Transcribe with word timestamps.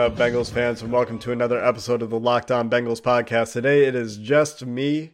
Up, 0.00 0.16
Bengals 0.16 0.50
fans, 0.50 0.80
and 0.80 0.90
welcome 0.90 1.18
to 1.18 1.30
another 1.30 1.62
episode 1.62 2.00
of 2.00 2.08
the 2.08 2.18
Locked 2.18 2.50
On 2.50 2.70
Bengals 2.70 3.02
podcast. 3.02 3.52
Today 3.52 3.84
it 3.84 3.94
is 3.94 4.16
just 4.16 4.64
me, 4.64 5.10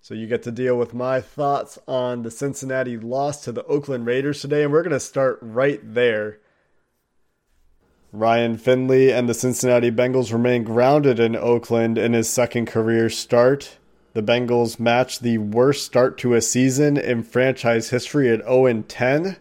so 0.00 0.14
you 0.14 0.26
get 0.26 0.42
to 0.42 0.50
deal 0.50 0.76
with 0.76 0.92
my 0.92 1.20
thoughts 1.20 1.78
on 1.86 2.22
the 2.22 2.30
Cincinnati 2.32 2.96
loss 2.96 3.44
to 3.44 3.52
the 3.52 3.64
Oakland 3.66 4.04
Raiders 4.04 4.40
today, 4.40 4.64
and 4.64 4.72
we're 4.72 4.82
going 4.82 4.90
to 4.90 4.98
start 4.98 5.38
right 5.40 5.78
there. 5.94 6.40
Ryan 8.10 8.56
Finley 8.56 9.12
and 9.12 9.28
the 9.28 9.34
Cincinnati 9.34 9.92
Bengals 9.92 10.32
remain 10.32 10.64
grounded 10.64 11.20
in 11.20 11.36
Oakland 11.36 11.96
in 11.96 12.12
his 12.12 12.28
second 12.28 12.66
career 12.66 13.08
start. 13.08 13.78
The 14.14 14.24
Bengals 14.24 14.80
matched 14.80 15.22
the 15.22 15.38
worst 15.38 15.86
start 15.86 16.18
to 16.18 16.34
a 16.34 16.40
season 16.40 16.96
in 16.96 17.22
franchise 17.22 17.90
history 17.90 18.28
at 18.28 18.42
0 18.42 18.82
10. 18.88 19.36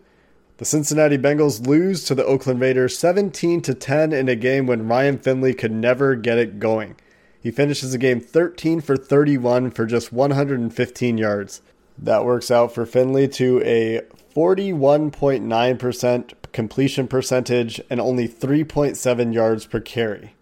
The 0.57 0.63
Cincinnati 0.63 1.17
Bengals 1.17 1.67
lose 1.67 2.05
to 2.05 2.15
the 2.15 2.23
Oakland 2.23 2.61
Raiders 2.61 2.97
17 2.97 3.59
to 3.63 3.73
10 3.73 4.13
in 4.13 4.29
a 4.29 4.37
game 4.37 4.67
when 4.67 4.87
Ryan 4.87 5.17
Finley 5.17 5.53
could 5.53 5.73
never 5.73 6.15
get 6.15 6.37
it 6.37 6.59
going. 6.59 6.95
He 7.41 7.51
finishes 7.51 7.91
the 7.91 7.97
game 7.97 8.21
13 8.21 8.79
for 8.79 8.95
31 8.95 9.71
for 9.71 9.85
just 9.85 10.13
115 10.13 11.17
yards. 11.17 11.61
That 11.97 12.23
works 12.23 12.49
out 12.49 12.73
for 12.73 12.85
Finley 12.85 13.27
to 13.29 13.61
a 13.65 14.03
41.9% 14.33 16.33
completion 16.53 17.07
percentage 17.09 17.81
and 17.89 17.99
only 17.99 18.25
3.7 18.25 19.33
yards 19.33 19.65
per 19.65 19.81
carry. 19.81 20.35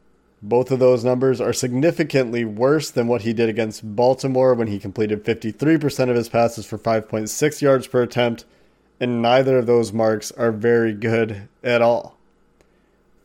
Both 0.44 0.70
of 0.70 0.78
those 0.78 1.04
numbers 1.04 1.42
are 1.42 1.54
significantly 1.54 2.46
worse 2.46 2.92
than 2.92 3.08
what 3.08 3.24
he 3.24 3.34
did 3.34 3.50
against 3.50 3.96
Baltimore 3.96 4.54
when 4.54 4.68
he 4.68 4.78
completed 4.78 5.24
53% 5.24 6.12
of 6.12 6.16
his 6.16 6.30
passes 6.30 6.68
for 6.68 6.78
5.6 6.78 7.62
yards 7.62 7.88
per 7.88 8.04
attempt, 8.04 8.46
and 9.00 9.22
neither 9.22 9.58
of 9.58 9.66
those 9.66 9.94
marks 9.94 10.32
are 10.32 10.52
very 10.52 10.94
good 10.94 11.48
at 11.64 11.82
all. 11.82 12.18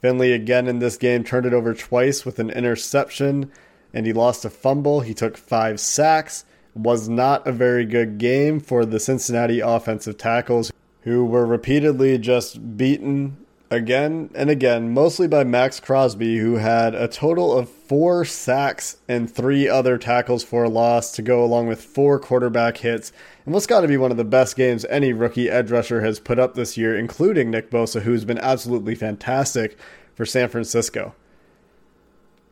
Finley 0.00 0.32
again 0.32 0.68
in 0.68 0.78
this 0.78 0.96
game 0.96 1.24
turned 1.24 1.46
it 1.46 1.52
over 1.52 1.74
twice 1.74 2.24
with 2.24 2.38
an 2.38 2.50
interception 2.50 3.50
and 3.92 4.06
he 4.06 4.12
lost 4.12 4.44
a 4.44 4.50
fumble. 4.50 5.00
He 5.00 5.14
took 5.14 5.36
five 5.36 5.80
sacks. 5.80 6.44
Was 6.74 7.08
not 7.08 7.46
a 7.46 7.52
very 7.52 7.84
good 7.84 8.18
game 8.18 8.60
for 8.60 8.84
the 8.84 9.00
Cincinnati 9.00 9.58
offensive 9.58 10.16
tackles 10.16 10.70
who 11.00 11.24
were 11.24 11.44
repeatedly 11.44 12.18
just 12.18 12.76
beaten 12.76 13.36
again 13.70 14.30
and 14.34 14.48
again, 14.48 14.92
mostly 14.92 15.28
by 15.28 15.44
Maxx 15.44 15.80
Crosby, 15.80 16.38
who 16.38 16.56
had 16.56 16.94
a 16.94 17.08
total 17.08 17.56
of 17.56 17.68
four 17.68 18.24
sacks 18.24 18.98
and 19.08 19.30
three 19.30 19.68
other 19.68 19.98
tackles 19.98 20.42
for 20.42 20.64
a 20.64 20.68
loss 20.68 21.12
to 21.12 21.22
go 21.22 21.44
along 21.44 21.66
with 21.66 21.82
four 21.82 22.18
quarterback 22.18 22.78
hits. 22.78 23.12
And 23.44 23.52
what's 23.52 23.66
got 23.66 23.82
to 23.82 23.88
be 23.88 23.96
one 23.96 24.10
of 24.10 24.16
the 24.16 24.24
best 24.24 24.56
games 24.56 24.84
any 24.86 25.12
rookie 25.12 25.50
edge 25.50 25.70
rusher 25.70 26.00
has 26.00 26.20
put 26.20 26.38
up 26.38 26.54
this 26.54 26.76
year, 26.76 26.96
including 26.96 27.50
Nick 27.50 27.70
Bosa, 27.70 28.02
who's 28.02 28.24
been 28.24 28.38
absolutely 28.38 28.94
fantastic 28.94 29.78
for 30.14 30.24
San 30.24 30.48
Francisco. 30.48 31.14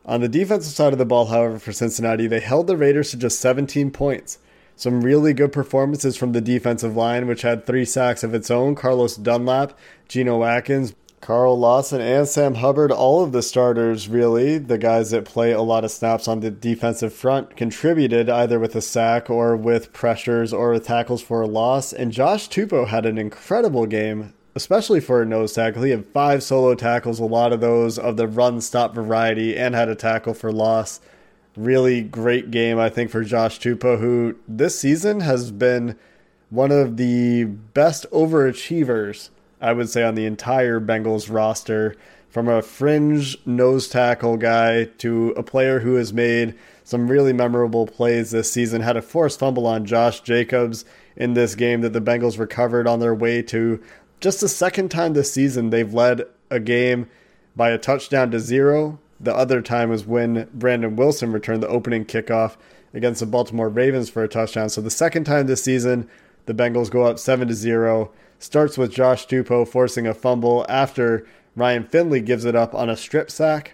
On 0.05 0.21
the 0.21 0.29
defensive 0.29 0.73
side 0.73 0.93
of 0.93 0.99
the 0.99 1.05
ball, 1.05 1.25
however, 1.25 1.59
for 1.59 1.73
Cincinnati, 1.73 2.27
they 2.27 2.39
held 2.39 2.67
the 2.67 2.77
Raiders 2.77 3.11
to 3.11 3.17
just 3.17 3.41
17 3.41 3.91
points. 3.91 4.39
Some 4.77 5.01
really 5.01 5.33
good 5.33 5.51
performances 5.51 6.15
from 6.15 6.31
the 6.31 6.39
defensive 6.39 6.95
line, 6.95 7.27
which 7.27 7.41
had 7.41 7.65
three 7.65 7.83
sacks 7.83 8.23
of 8.23 8.33
its 8.33 8.49
own. 8.49 8.75
Carlos 8.75 9.17
Dunlap, 9.17 9.77
Geno 10.07 10.43
Atkins, 10.43 10.93
Carl 11.19 11.57
Lawson, 11.57 11.99
and 11.99 12.27
Sam 12.27 12.55
Hubbard, 12.55 12.91
all 12.91 13.23
of 13.23 13.31
the 13.31 13.41
starters, 13.41 14.07
really, 14.07 14.59
the 14.59 14.77
guys 14.77 15.09
that 15.11 15.25
play 15.25 15.51
a 15.51 15.61
lot 15.61 15.83
of 15.83 15.91
snaps 15.91 16.27
on 16.27 16.39
the 16.39 16.51
defensive 16.51 17.11
front, 17.11 17.57
contributed 17.57 18.29
either 18.29 18.59
with 18.59 18.75
a 18.75 18.81
sack 18.81 19.29
or 19.29 19.57
with 19.57 19.91
pressures 19.91 20.53
or 20.53 20.71
with 20.71 20.85
tackles 20.85 21.21
for 21.21 21.41
a 21.41 21.47
loss. 21.47 21.91
And 21.91 22.11
Josh 22.11 22.47
Tupou 22.47 22.87
had 22.87 23.05
an 23.05 23.17
incredible 23.17 23.87
game, 23.87 24.33
especially 24.55 24.99
for 24.99 25.21
a 25.21 25.25
nose 25.25 25.53
tackle. 25.53 25.83
He 25.83 25.91
had 25.91 26.05
five 26.05 26.43
solo 26.43 26.75
tackles, 26.75 27.19
a 27.19 27.25
lot 27.25 27.51
of 27.51 27.61
those 27.61 27.97
of 27.97 28.15
the 28.15 28.27
run 28.27 28.61
stop 28.61 28.93
variety, 28.93 29.57
and 29.57 29.73
had 29.73 29.89
a 29.89 29.95
tackle 29.95 30.35
for 30.35 30.51
loss. 30.51 31.01
Really 31.55 32.03
great 32.03 32.51
game, 32.51 32.77
I 32.77 32.89
think, 32.89 33.09
for 33.09 33.23
Josh 33.23 33.59
Tupou, 33.59 33.99
who 33.99 34.35
this 34.47 34.79
season 34.79 35.21
has 35.21 35.49
been 35.51 35.97
one 36.51 36.71
of 36.71 36.97
the 36.97 37.45
best 37.45 38.05
overachievers, 38.11 39.29
I 39.61 39.73
would 39.73 39.89
say, 39.89 40.03
on 40.03 40.15
the 40.15 40.25
entire 40.25 40.79
Bengals 40.79 41.31
roster. 41.33 41.95
From 42.29 42.47
a 42.47 42.61
fringe 42.61 43.37
nose 43.47 43.87
tackle 43.87 44.37
guy 44.37 44.85
to 44.99 45.29
a 45.31 45.43
player 45.43 45.79
who 45.79 45.95
has 45.95 46.13
made 46.13 46.53
some 46.83 47.09
really 47.09 47.33
memorable 47.33 47.87
plays 47.87 48.31
this 48.31 48.51
season, 48.51 48.81
had 48.81 48.97
a 48.97 49.01
forced 49.01 49.39
fumble 49.39 49.65
on 49.65 49.85
Josh 49.85 50.19
Jacobs 50.21 50.85
in 51.15 51.33
this 51.33 51.55
game 51.55 51.81
that 51.81 51.93
the 51.93 52.01
Bengals 52.01 52.37
recovered 52.37 52.87
on 52.87 52.99
their 52.99 53.15
way 53.15 53.41
to 53.43 53.81
just 54.19 54.41
the 54.41 54.49
second 54.49 54.89
time 54.89 55.13
this 55.13 55.31
season 55.31 55.69
they've 55.69 55.93
led 55.93 56.23
a 56.49 56.59
game 56.59 57.07
by 57.55 57.71
a 57.71 57.77
touchdown 57.77 58.31
to 58.31 58.39
zero. 58.39 58.99
The 59.19 59.35
other 59.35 59.61
time 59.61 59.89
was 59.89 60.05
when 60.05 60.47
Brandon 60.53 60.95
Wilson 60.95 61.31
returned 61.31 61.63
the 61.63 61.67
opening 61.67 62.05
kickoff 62.05 62.55
against 62.93 63.19
the 63.19 63.25
Baltimore 63.25 63.69
Ravens 63.69 64.09
for 64.09 64.23
a 64.23 64.27
touchdown. 64.27 64.69
So 64.69 64.81
the 64.81 64.89
second 64.89 65.25
time 65.25 65.47
this 65.47 65.63
season, 65.63 66.09
the 66.45 66.53
Bengals 66.53 66.89
go 66.89 67.03
up 67.03 67.19
7 67.19 67.47
to 67.47 67.53
0. 67.53 68.11
Starts 68.39 68.77
with 68.77 68.93
Josh 68.93 69.27
Tupou 69.27 69.67
forcing 69.67 70.05
a 70.05 70.13
fumble 70.13 70.65
after 70.69 71.25
Ryan 71.55 71.85
Finley 71.85 72.21
gives 72.21 72.45
it 72.45 72.55
up 72.55 72.75
on 72.75 72.89
a 72.89 72.97
strip 72.97 73.31
sack. 73.31 73.73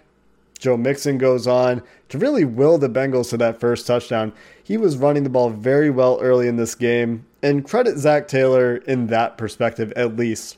Joe 0.58 0.76
Mixon 0.76 1.18
goes 1.18 1.46
on 1.46 1.82
to 2.08 2.16
really 2.16 2.44
will 2.44 2.78
the 2.78 2.88
Bengals 2.88 3.30
to 3.30 3.36
that 3.36 3.60
first 3.60 3.86
touchdown. 3.86 4.32
He 4.62 4.76
was 4.76 4.96
running 4.96 5.24
the 5.24 5.28
ball 5.28 5.50
very 5.50 5.90
well 5.90 6.18
early 6.22 6.48
in 6.48 6.56
this 6.56 6.74
game, 6.74 7.26
and 7.42 7.64
credit 7.64 7.98
Zac 7.98 8.28
Taylor 8.28 8.76
in 8.76 9.08
that 9.08 9.36
perspective 9.36 9.92
at 9.96 10.16
least. 10.16 10.56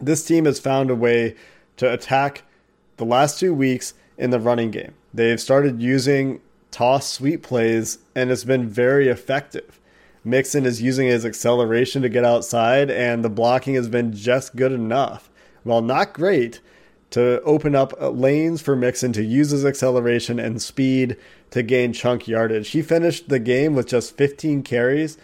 This 0.00 0.24
team 0.24 0.46
has 0.46 0.58
found 0.58 0.90
a 0.90 0.96
way 0.96 1.36
to 1.76 1.92
attack 1.92 2.42
the 2.96 3.04
last 3.04 3.38
two 3.38 3.54
weeks 3.54 3.94
in 4.18 4.30
the 4.30 4.40
running 4.40 4.70
game. 4.70 4.94
They've 5.14 5.40
started 5.40 5.80
using 5.80 6.40
toss 6.70 7.08
sweep 7.12 7.42
plays, 7.42 7.98
and 8.14 8.30
it's 8.30 8.44
been 8.44 8.68
very 8.68 9.08
effective. 9.08 9.79
Mixon 10.24 10.66
is 10.66 10.82
using 10.82 11.08
his 11.08 11.24
acceleration 11.24 12.02
to 12.02 12.08
get 12.08 12.24
outside, 12.24 12.90
and 12.90 13.24
the 13.24 13.30
blocking 13.30 13.74
has 13.74 13.88
been 13.88 14.12
just 14.12 14.56
good 14.56 14.72
enough. 14.72 15.30
While 15.62 15.82
not 15.82 16.12
great, 16.12 16.60
to 17.10 17.40
open 17.42 17.74
up 17.74 17.92
lanes 17.98 18.62
for 18.62 18.76
Mixon 18.76 19.12
to 19.14 19.24
use 19.24 19.50
his 19.50 19.64
acceleration 19.64 20.38
and 20.38 20.62
speed 20.62 21.16
to 21.50 21.62
gain 21.62 21.92
chunk 21.92 22.28
yardage. 22.28 22.70
He 22.70 22.82
finished 22.82 23.28
the 23.28 23.38
game 23.38 23.74
with 23.74 23.88
just 23.88 24.16
15 24.16 24.62
carries, 24.62 25.18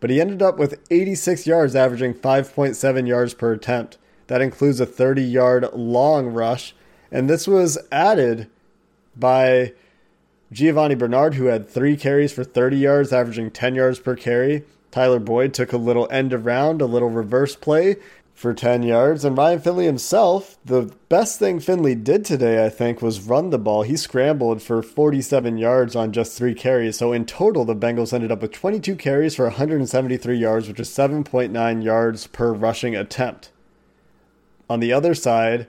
but 0.00 0.10
he 0.10 0.20
ended 0.20 0.42
up 0.42 0.58
with 0.58 0.80
86 0.90 1.46
yards, 1.46 1.76
averaging 1.76 2.14
5.7 2.14 3.06
yards 3.06 3.34
per 3.34 3.52
attempt. 3.52 3.98
That 4.28 4.40
includes 4.42 4.80
a 4.80 4.86
30 4.86 5.22
yard 5.22 5.68
long 5.72 6.28
rush, 6.28 6.74
and 7.12 7.28
this 7.28 7.46
was 7.46 7.78
added 7.92 8.48
by 9.14 9.72
Giovani 10.52 10.94
Bernard, 10.94 11.34
who 11.34 11.46
had 11.46 11.68
three 11.68 11.96
carries 11.96 12.32
for 12.32 12.44
30 12.44 12.76
yards, 12.76 13.12
averaging 13.12 13.50
10 13.50 13.74
yards 13.74 13.98
per 13.98 14.14
carry. 14.14 14.64
Tyler 14.90 15.18
Boyd 15.18 15.52
took 15.52 15.72
a 15.72 15.76
little 15.76 16.08
end 16.10 16.32
around, 16.32 16.80
a 16.80 16.86
little 16.86 17.10
reverse 17.10 17.56
play 17.56 17.96
for 18.36 18.54
10 18.54 18.82
yards. 18.82 19.24
And 19.24 19.36
Ryan 19.36 19.60
Finley 19.60 19.86
himself, 19.86 20.58
the 20.64 20.94
best 21.08 21.38
thing 21.38 21.58
Finley 21.58 21.94
did 21.94 22.24
today, 22.24 22.64
I 22.64 22.68
think, 22.68 23.02
was 23.02 23.20
run 23.20 23.50
the 23.50 23.58
ball. 23.58 23.82
He 23.82 23.96
scrambled 23.96 24.62
for 24.62 24.82
47 24.82 25.58
yards 25.58 25.96
on 25.96 26.12
just 26.12 26.36
three 26.36 26.54
carries. 26.54 26.98
So 26.98 27.12
in 27.12 27.24
total, 27.24 27.64
the 27.64 27.74
Bengals 27.74 28.12
ended 28.12 28.30
up 28.30 28.42
with 28.42 28.52
22 28.52 28.94
carries 28.96 29.34
for 29.34 29.46
173 29.46 30.36
yards, 30.36 30.68
which 30.68 30.80
is 30.80 30.90
7.9 30.90 31.82
yards 31.82 32.26
per 32.26 32.52
rushing 32.52 32.94
attempt. 32.94 33.50
On 34.68 34.80
the 34.80 34.92
other 34.92 35.14
side, 35.14 35.66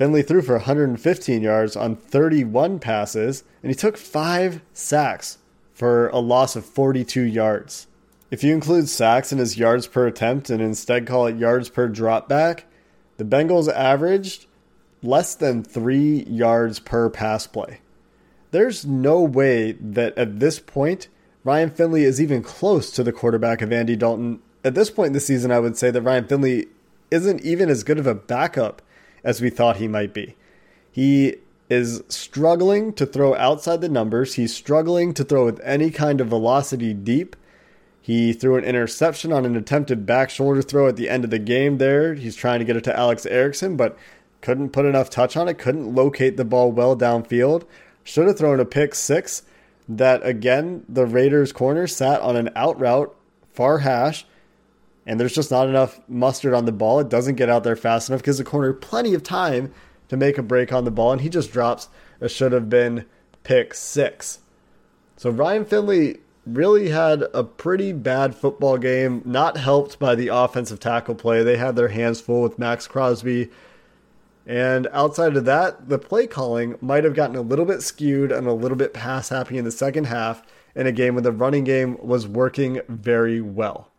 Finley 0.00 0.22
threw 0.22 0.40
for 0.40 0.54
115 0.54 1.42
yards 1.42 1.76
on 1.76 1.94
31 1.94 2.78
passes, 2.78 3.44
and 3.62 3.70
he 3.70 3.76
took 3.76 3.98
five 3.98 4.62
sacks 4.72 5.36
for 5.74 6.08
a 6.08 6.18
loss 6.18 6.56
of 6.56 6.64
42 6.64 7.20
yards. 7.20 7.86
If 8.30 8.42
you 8.42 8.54
include 8.54 8.88
sacks 8.88 9.30
in 9.30 9.36
his 9.36 9.58
yards 9.58 9.86
per 9.86 10.06
attempt 10.06 10.48
and 10.48 10.62
instead 10.62 11.06
call 11.06 11.26
it 11.26 11.36
yards 11.36 11.68
per 11.68 11.86
dropback, 11.86 12.62
the 13.18 13.26
Bengals 13.26 13.70
averaged 13.70 14.46
less 15.02 15.34
than 15.34 15.62
three 15.62 16.22
yards 16.22 16.78
per 16.78 17.10
pass 17.10 17.46
play. 17.46 17.80
There's 18.52 18.86
no 18.86 19.20
way 19.20 19.72
that 19.72 20.16
at 20.16 20.40
this 20.40 20.60
point, 20.60 21.08
Ryan 21.44 21.68
Finley 21.68 22.04
is 22.04 22.22
even 22.22 22.42
close 22.42 22.90
to 22.92 23.02
the 23.02 23.12
quarterback 23.12 23.60
of 23.60 23.70
Andy 23.70 23.96
Dalton. 23.96 24.40
At 24.64 24.74
this 24.74 24.88
point 24.88 25.08
in 25.08 25.12
the 25.12 25.20
season, 25.20 25.50
I 25.50 25.60
would 25.60 25.76
say 25.76 25.90
that 25.90 26.00
Ryan 26.00 26.26
Finley 26.26 26.68
isn't 27.10 27.42
even 27.42 27.68
as 27.68 27.84
good 27.84 27.98
of 27.98 28.06
a 28.06 28.14
backup 28.14 28.80
as 29.24 29.40
we 29.40 29.50
thought 29.50 29.76
he 29.76 29.88
might 29.88 30.12
be. 30.14 30.36
He 30.90 31.36
is 31.68 32.02
struggling 32.08 32.92
to 32.94 33.06
throw 33.06 33.34
outside 33.36 33.80
the 33.80 33.88
numbers. 33.88 34.34
He's 34.34 34.54
struggling 34.54 35.14
to 35.14 35.24
throw 35.24 35.44
with 35.46 35.60
any 35.62 35.90
kind 35.90 36.20
of 36.20 36.28
velocity 36.28 36.92
deep. 36.92 37.36
He 38.02 38.32
threw 38.32 38.56
an 38.56 38.64
interception 38.64 39.32
on 39.32 39.46
an 39.46 39.56
attempted 39.56 40.04
back 40.04 40.30
shoulder 40.30 40.62
throw 40.62 40.88
at 40.88 40.96
the 40.96 41.08
end 41.08 41.22
of 41.22 41.30
the 41.30 41.38
game 41.38 41.78
there. 41.78 42.14
He's 42.14 42.34
trying 42.34 42.58
to 42.58 42.64
get 42.64 42.76
it 42.76 42.84
to 42.84 42.98
Alex 42.98 43.24
Erickson, 43.26 43.76
but 43.76 43.96
couldn't 44.40 44.70
put 44.70 44.86
enough 44.86 45.10
touch 45.10 45.36
on 45.36 45.48
it, 45.48 45.58
couldn't 45.58 45.94
locate 45.94 46.36
the 46.36 46.44
ball 46.44 46.72
well 46.72 46.96
downfield. 46.96 47.64
Should 48.02 48.26
have 48.26 48.38
thrown 48.38 48.58
a 48.58 48.64
pick 48.64 48.94
six 48.94 49.42
that, 49.88 50.24
again, 50.24 50.84
the 50.88 51.06
Raiders' 51.06 51.52
corner 51.52 51.86
sat 51.86 52.20
on 52.20 52.36
an 52.36 52.50
out 52.56 52.80
route, 52.80 53.14
far 53.52 53.78
hash, 53.78 54.24
and 55.06 55.18
there's 55.18 55.34
just 55.34 55.50
not 55.50 55.68
enough 55.68 56.00
mustard 56.08 56.54
on 56.54 56.64
the 56.64 56.72
ball. 56.72 57.00
It 57.00 57.08
doesn't 57.08 57.36
get 57.36 57.48
out 57.48 57.64
there 57.64 57.76
fast 57.76 58.08
enough 58.08 58.20
because 58.20 58.38
the 58.38 58.44
corner 58.44 58.72
plenty 58.72 59.14
of 59.14 59.22
time 59.22 59.72
to 60.08 60.16
make 60.16 60.38
a 60.38 60.42
break 60.42 60.72
on 60.72 60.84
the 60.84 60.90
ball, 60.90 61.12
and 61.12 61.20
he 61.20 61.28
just 61.28 61.52
drops 61.52 61.88
a 62.20 62.28
should 62.28 62.52
have 62.52 62.68
been 62.68 63.06
pick 63.42 63.74
six. 63.74 64.40
So 65.16 65.30
Ryan 65.30 65.64
Finley 65.64 66.18
really 66.46 66.88
had 66.88 67.24
a 67.34 67.44
pretty 67.44 67.92
bad 67.92 68.34
football 68.34 68.78
game, 68.78 69.22
not 69.24 69.56
helped 69.56 69.98
by 69.98 70.14
the 70.14 70.28
offensive 70.28 70.80
tackle 70.80 71.14
play. 71.14 71.42
They 71.42 71.56
had 71.56 71.76
their 71.76 71.88
hands 71.88 72.20
full 72.20 72.42
with 72.42 72.58
Maxx 72.58 72.86
Crosby. 72.86 73.50
And 74.46 74.88
outside 74.92 75.36
of 75.36 75.44
that, 75.44 75.88
the 75.88 75.98
play 75.98 76.26
calling 76.26 76.76
might 76.80 77.04
have 77.04 77.14
gotten 77.14 77.36
a 77.36 77.42
little 77.42 77.66
bit 77.66 77.82
skewed 77.82 78.32
and 78.32 78.46
a 78.46 78.52
little 78.52 78.76
bit 78.76 78.94
pass 78.94 79.28
happy 79.28 79.58
in 79.58 79.64
the 79.64 79.70
second 79.70 80.04
half 80.04 80.42
in 80.74 80.86
a 80.86 80.92
game 80.92 81.14
when 81.14 81.24
the 81.24 81.32
running 81.32 81.64
game 81.64 81.96
was 82.00 82.26
working 82.26 82.80
very 82.88 83.40
well. 83.40 83.89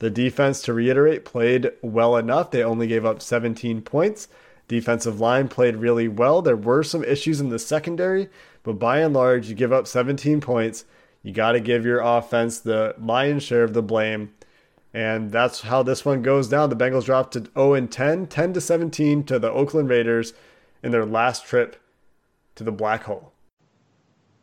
The 0.00 0.10
defense, 0.10 0.62
to 0.62 0.72
reiterate, 0.72 1.24
played 1.24 1.72
well 1.82 2.16
enough. 2.16 2.50
They 2.50 2.64
only 2.64 2.86
gave 2.86 3.04
up 3.04 3.22
17 3.22 3.82
points. 3.82 4.28
Defensive 4.66 5.20
line 5.20 5.48
played 5.48 5.76
really 5.76 6.08
well. 6.08 6.42
There 6.42 6.56
were 6.56 6.82
some 6.82 7.04
issues 7.04 7.40
in 7.40 7.50
the 7.50 7.58
secondary, 7.58 8.28
but 8.62 8.78
by 8.78 9.00
and 9.00 9.12
large, 9.12 9.48
you 9.48 9.54
give 9.54 9.72
up 9.72 9.86
17 9.86 10.40
points. 10.40 10.84
You 11.22 11.32
got 11.32 11.52
to 11.52 11.60
give 11.60 11.84
your 11.84 12.00
offense 12.00 12.58
the 12.58 12.94
lion's 12.98 13.42
share 13.42 13.62
of 13.62 13.74
the 13.74 13.82
blame. 13.82 14.32
And 14.94 15.30
that's 15.30 15.60
how 15.60 15.82
this 15.82 16.04
one 16.04 16.22
goes 16.22 16.48
down. 16.48 16.70
The 16.70 16.76
Bengals 16.76 17.04
dropped 17.04 17.34
to 17.34 17.50
0 17.54 17.74
and 17.74 17.92
10, 17.92 18.26
10 18.26 18.52
to 18.54 18.60
17 18.60 19.24
to 19.24 19.38
the 19.38 19.50
Oakland 19.50 19.90
Raiders 19.90 20.32
in 20.82 20.92
their 20.92 21.04
last 21.04 21.44
trip 21.44 21.76
to 22.54 22.64
the 22.64 22.72
black 22.72 23.04
hole. 23.04 23.32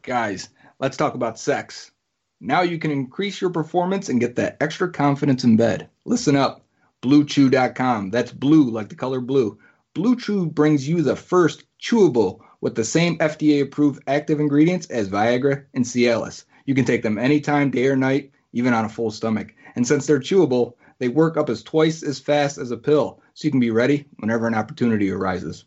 Guys, 0.03 0.50
let's 0.80 0.98
talk 0.98 1.15
about 1.15 1.39
sex. 1.39 1.92
Now 2.39 2.62
you 2.62 2.78
can 2.78 2.92
increase 2.92 3.42
your 3.42 3.50
performance 3.50 4.10
and 4.10 4.19
get 4.19 4.36
that 4.36 4.57
extra 4.62 4.92
confidence 4.92 5.44
in 5.44 5.57
bed. 5.57 5.89
Listen 6.06 6.36
up. 6.36 6.66
BlueChew.com. 7.01 8.12
That's 8.12 8.31
blue 8.31 8.69
like 8.69 8.89
the 8.89 8.95
color 8.95 9.22
blue. 9.22 9.57
Blue 9.94 10.16
Chew 10.16 10.45
brings 10.45 10.88
you 10.88 11.01
the 11.01 11.16
first 11.16 11.63
chewable 11.81 12.42
with 12.62 12.75
the 12.75 12.84
same 12.84 13.18
FDA 13.18 13.63
approved 13.63 14.04
active 14.07 14.39
ingredients 14.39 14.88
as 14.88 15.10
Viagra 15.10 15.66
and 15.74 15.84
Cialis. 15.84 16.45
You 16.66 16.75
can 16.75 16.86
take 16.86 17.01
them 17.01 17.18
anytime, 17.18 17.72
day 17.72 17.88
or 17.88 17.95
night, 17.95 18.31
even 18.54 18.74
on 18.74 18.86
a 18.86 18.89
full 18.89 19.10
stomach. 19.10 19.54
And 19.75 19.88
since 19.88 20.06
they're 20.06 20.19
chewable, 20.19 20.74
they 21.00 21.07
work 21.07 21.38
up 21.38 21.50
as 21.50 21.63
twice 21.63 22.04
as 22.04 22.19
fast 22.19 22.57
as 22.57 22.72
a 22.72 22.78
pill, 22.78 23.22
so 23.34 23.48
you 23.48 23.51
can 23.51 23.60
be 23.60 23.72
ready 23.72 24.06
whenever 24.18 24.48
an 24.48 24.56
opportunity 24.56 25.10
arises. 25.10 25.66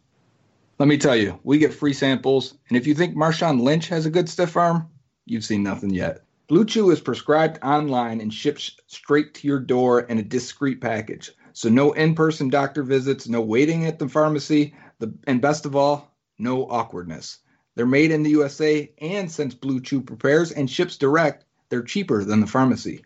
Let 0.78 0.88
me 0.88 0.99
tell 0.99 1.17
you, 1.17 1.38
we 1.43 1.58
get 1.58 1.75
free 1.75 1.93
samples, 1.93 2.56
and 2.69 2.76
if 2.76 2.87
you 2.87 2.94
think 2.94 3.17
Marshawn 3.17 3.61
Lynch 3.61 3.88
has 3.88 4.06
a 4.06 4.11
good 4.11 4.28
stiff 4.28 4.56
arm, 4.56 4.88
you've 5.26 5.44
seen 5.44 5.62
nothing 5.62 5.90
yet. 5.90 6.22
Blue 6.50 6.64
Chew 6.64 6.91
is 6.91 7.00
prescribed 7.00 7.61
online 7.62 8.20
and 8.20 8.35
ships 8.35 8.73
straight 8.88 9.35
to 9.35 9.47
your 9.47 9.61
door 9.61 10.00
in 10.00 10.19
a 10.19 10.23
discreet 10.25 10.81
package. 10.81 11.31
So 11.52 11.69
no 11.69 11.93
in-person 11.93 12.50
doctor 12.50 12.82
visits, 12.82 13.29
no 13.29 13.41
waiting 13.41 13.87
at 13.87 14.00
the 14.00 14.08
pharmacy, 14.08 14.75
the, 14.99 15.14
and 15.29 15.41
best 15.41 15.64
of 15.64 15.76
all, 15.76 16.12
no 16.41 16.64
awkwardness. 16.69 17.38
They're 17.76 17.87
made 17.87 18.11
in 18.11 18.25
the 18.25 18.31
USA, 18.31 18.93
and 18.99 19.31
since 19.31 19.55
Blue 19.55 19.81
Chew 19.81 20.00
prepares 20.00 20.50
and 20.50 20.69
ships 20.69 20.97
direct, 20.97 21.44
they're 21.69 21.85
cheaper 21.85 22.25
than 22.25 22.41
the 22.41 22.49
pharmacy. 22.49 23.05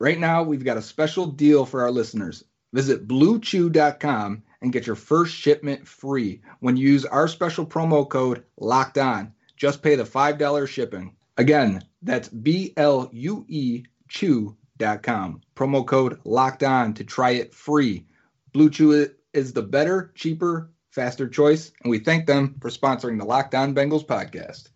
Right 0.00 0.18
now, 0.18 0.42
we've 0.42 0.64
got 0.64 0.76
a 0.76 0.82
special 0.82 1.26
deal 1.26 1.64
for 1.64 1.82
our 1.82 1.92
listeners. 1.92 2.42
Visit 2.72 3.06
bluechew.com 3.06 4.42
and 4.60 4.72
get 4.72 4.88
your 4.88 4.96
first 4.96 5.36
shipment 5.36 5.86
free 5.86 6.42
when 6.58 6.76
you 6.76 6.88
use 6.88 7.04
our 7.04 7.28
special 7.28 7.64
promo 7.64 8.08
code 8.08 8.42
LOCKED 8.58 8.98
ON. 8.98 9.34
Just 9.56 9.84
pay 9.84 9.94
the 9.94 10.02
$5 10.02 10.66
shipping. 10.66 11.14
Again, 11.36 11.84
that's 12.02 12.28
B 12.28 12.72
L 12.76 13.08
U 13.12 13.44
E 13.48 13.84
Chew.com. 14.08 15.40
Promo 15.56 15.86
code 15.86 16.20
LOCKED 16.24 16.64
ON 16.64 16.94
to 16.94 17.04
try 17.04 17.30
it 17.30 17.54
free. 17.54 18.04
Blue 18.52 18.68
Chew 18.68 19.08
is 19.32 19.52
the 19.52 19.62
better, 19.62 20.12
cheaper, 20.14 20.70
faster 20.90 21.28
choice, 21.28 21.72
and 21.82 21.90
we 21.90 21.98
thank 21.98 22.26
them 22.26 22.56
for 22.60 22.68
sponsoring 22.68 23.18
the 23.18 23.24
Locked 23.24 23.54
On 23.54 23.74
Bengals 23.74 24.04
podcast. 24.04 24.68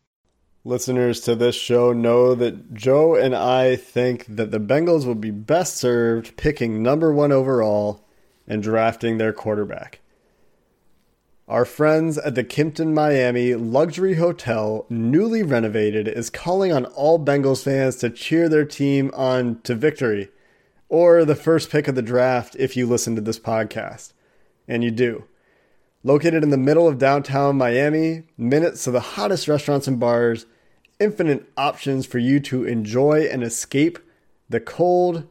Listeners 0.64 1.20
to 1.20 1.36
this 1.36 1.54
show 1.54 1.92
know 1.92 2.34
that 2.34 2.74
Joe 2.74 3.14
and 3.14 3.36
I 3.36 3.76
think 3.76 4.26
that 4.26 4.50
the 4.50 4.58
Bengals 4.58 5.06
will 5.06 5.14
be 5.14 5.30
best 5.30 5.76
served 5.76 6.36
picking 6.36 6.82
number 6.82 7.12
one 7.12 7.30
overall 7.30 8.04
and 8.48 8.62
drafting 8.62 9.18
their 9.18 9.32
quarterback. 9.32 10.00
Our 11.48 11.64
friends 11.64 12.18
at 12.18 12.34
the 12.34 12.42
Kimpton 12.42 12.92
Miami 12.92 13.54
Luxury 13.54 14.14
Hotel, 14.14 14.84
newly 14.88 15.44
renovated, 15.44 16.08
is 16.08 16.28
calling 16.28 16.72
on 16.72 16.86
all 16.86 17.24
Bengals 17.24 17.62
fans 17.62 17.94
to 17.96 18.10
cheer 18.10 18.48
their 18.48 18.64
team 18.64 19.12
on 19.14 19.60
to 19.60 19.76
victory 19.76 20.30
or 20.88 21.24
the 21.24 21.36
first 21.36 21.70
pick 21.70 21.86
of 21.86 21.94
the 21.94 22.02
draft 22.02 22.56
if 22.58 22.76
you 22.76 22.84
listen 22.84 23.14
to 23.14 23.20
this 23.20 23.38
podcast. 23.38 24.12
And 24.66 24.82
you 24.82 24.90
do. 24.90 25.22
Located 26.02 26.42
in 26.42 26.50
the 26.50 26.56
middle 26.56 26.88
of 26.88 26.98
downtown 26.98 27.56
Miami, 27.56 28.24
minutes 28.36 28.82
to 28.82 28.90
the 28.90 28.98
hottest 28.98 29.46
restaurants 29.46 29.86
and 29.86 30.00
bars, 30.00 30.46
infinite 30.98 31.48
options 31.56 32.06
for 32.06 32.18
you 32.18 32.40
to 32.40 32.64
enjoy 32.64 33.28
and 33.30 33.44
escape 33.44 34.00
the 34.48 34.58
cold. 34.58 35.24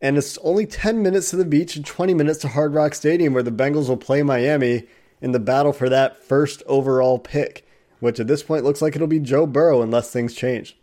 And 0.00 0.16
it's 0.16 0.38
only 0.38 0.66
10 0.66 1.02
minutes 1.02 1.30
to 1.30 1.36
the 1.36 1.44
beach 1.44 1.74
and 1.74 1.84
20 1.84 2.14
minutes 2.14 2.38
to 2.42 2.48
Hard 2.48 2.74
Rock 2.74 2.94
Stadium 2.94 3.34
where 3.34 3.42
the 3.42 3.50
Bengals 3.50 3.88
will 3.88 3.96
play 3.96 4.22
Miami 4.22 4.84
in 5.22 5.32
the 5.32 5.40
battle 5.40 5.72
for 5.72 5.88
that 5.88 6.22
first 6.22 6.62
overall 6.66 7.18
pick, 7.18 7.66
which 8.00 8.20
at 8.20 8.26
this 8.26 8.42
point 8.42 8.64
looks 8.64 8.82
like 8.82 8.94
it'll 8.94 9.06
be 9.06 9.20
Joe 9.20 9.46
Burrow 9.46 9.80
unless 9.80 10.10
things 10.10 10.34
change. 10.34 10.76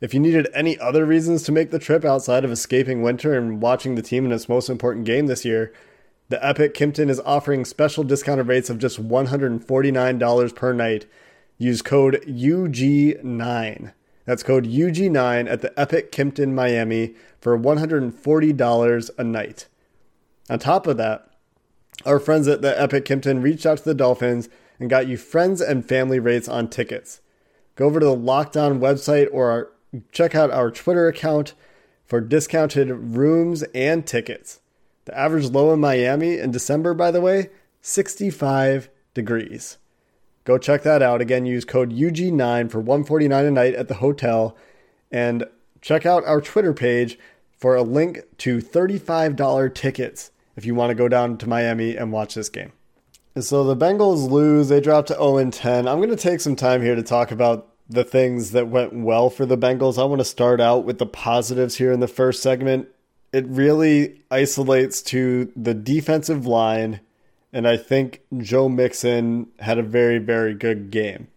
If 0.00 0.12
you 0.12 0.20
needed 0.20 0.48
any 0.52 0.78
other 0.78 1.06
reasons 1.06 1.42
to 1.44 1.52
make 1.52 1.70
the 1.70 1.78
trip 1.78 2.04
outside 2.04 2.44
of 2.44 2.52
escaping 2.52 3.00
winter 3.02 3.36
and 3.36 3.62
watching 3.62 3.94
the 3.94 4.02
team 4.02 4.26
in 4.26 4.32
its 4.32 4.48
most 4.48 4.68
important 4.68 5.06
game 5.06 5.26
this 5.26 5.46
year, 5.46 5.72
the 6.28 6.44
Epic 6.46 6.74
Kimpton 6.74 7.08
is 7.08 7.20
offering 7.20 7.64
special 7.64 8.04
discounted 8.04 8.46
rates 8.46 8.68
of 8.68 8.78
just 8.78 9.02
$149 9.02 10.54
per 10.54 10.72
night. 10.72 11.06
Use 11.56 11.80
code 11.80 12.22
UG9. 12.26 13.92
That's 14.26 14.42
code 14.42 14.64
UG9 14.66 15.50
at 15.50 15.60
the 15.60 15.78
Epic 15.78 16.12
Kimpton 16.12 16.52
Miami 16.52 17.14
for 17.40 17.58
$140 17.58 19.10
a 19.16 19.24
night. 19.24 19.68
On 20.50 20.58
top 20.58 20.86
of 20.86 20.96
that, 20.96 21.28
our 22.04 22.18
friends 22.18 22.48
at 22.48 22.62
the 22.62 22.80
Epic 22.80 23.04
Kimpton 23.04 23.42
reached 23.42 23.66
out 23.66 23.78
to 23.78 23.84
the 23.84 23.94
Dolphins 23.94 24.48
and 24.78 24.90
got 24.90 25.06
you 25.06 25.16
friends 25.16 25.60
and 25.60 25.86
family 25.86 26.18
rates 26.18 26.48
on 26.48 26.68
tickets. 26.68 27.20
Go 27.76 27.86
over 27.86 28.00
to 28.00 28.06
the 28.06 28.14
Locked 28.14 28.56
On 28.56 28.80
website 28.80 29.28
or 29.32 29.50
our, 29.50 29.70
check 30.12 30.34
out 30.34 30.50
our 30.50 30.70
Twitter 30.70 31.08
account 31.08 31.54
for 32.04 32.20
discounted 32.20 32.90
rooms 32.90 33.62
and 33.74 34.06
tickets. 34.06 34.60
The 35.06 35.18
average 35.18 35.50
low 35.50 35.72
in 35.72 35.80
Miami 35.80 36.38
in 36.38 36.50
December, 36.50 36.94
by 36.94 37.10
the 37.10 37.20
way, 37.20 37.50
65 37.82 38.88
degrees. 39.12 39.78
Go 40.44 40.58
check 40.58 40.82
that 40.82 41.02
out. 41.02 41.20
Again, 41.20 41.46
use 41.46 41.64
code 41.64 41.92
UG9 41.92 42.70
for 42.70 42.78
149 42.78 43.44
a 43.44 43.50
night 43.50 43.74
at 43.74 43.88
the 43.88 43.94
hotel 43.94 44.56
and 45.10 45.44
check 45.80 46.04
out 46.04 46.24
our 46.24 46.40
Twitter 46.40 46.74
page 46.74 47.18
for 47.56 47.74
a 47.74 47.82
link 47.82 48.20
to 48.38 48.58
$35 48.58 49.74
tickets 49.74 50.30
if 50.56 50.64
you 50.64 50.74
want 50.74 50.90
to 50.90 50.94
go 50.94 51.08
down 51.08 51.38
to 51.38 51.48
Miami 51.48 51.96
and 51.96 52.12
watch 52.12 52.34
this 52.34 52.48
game. 52.48 52.72
And 53.34 53.44
so 53.44 53.64
the 53.64 53.76
Bengals 53.76 54.30
lose, 54.30 54.68
they 54.68 54.80
drop 54.80 55.06
to 55.06 55.14
0 55.14 55.50
10. 55.50 55.88
I'm 55.88 55.98
going 55.98 56.10
to 56.10 56.16
take 56.16 56.40
some 56.40 56.54
time 56.54 56.82
here 56.82 56.94
to 56.94 57.02
talk 57.02 57.32
about 57.32 57.68
the 57.88 58.04
things 58.04 58.52
that 58.52 58.68
went 58.68 58.94
well 58.94 59.28
for 59.28 59.44
the 59.44 59.58
Bengals. 59.58 59.98
I 59.98 60.04
want 60.04 60.20
to 60.20 60.24
start 60.24 60.60
out 60.60 60.84
with 60.84 60.98
the 60.98 61.06
positives 61.06 61.76
here 61.76 61.92
in 61.92 62.00
the 62.00 62.08
first 62.08 62.42
segment. 62.42 62.88
It 63.32 63.46
really 63.48 64.22
isolates 64.30 65.02
to 65.02 65.52
the 65.56 65.74
defensive 65.74 66.46
line, 66.46 67.00
and 67.52 67.66
I 67.66 67.76
think 67.76 68.22
Joe 68.38 68.68
Mixon 68.68 69.48
had 69.58 69.78
a 69.78 69.82
very, 69.82 70.18
very 70.18 70.54
good 70.54 70.90
game. 70.90 71.28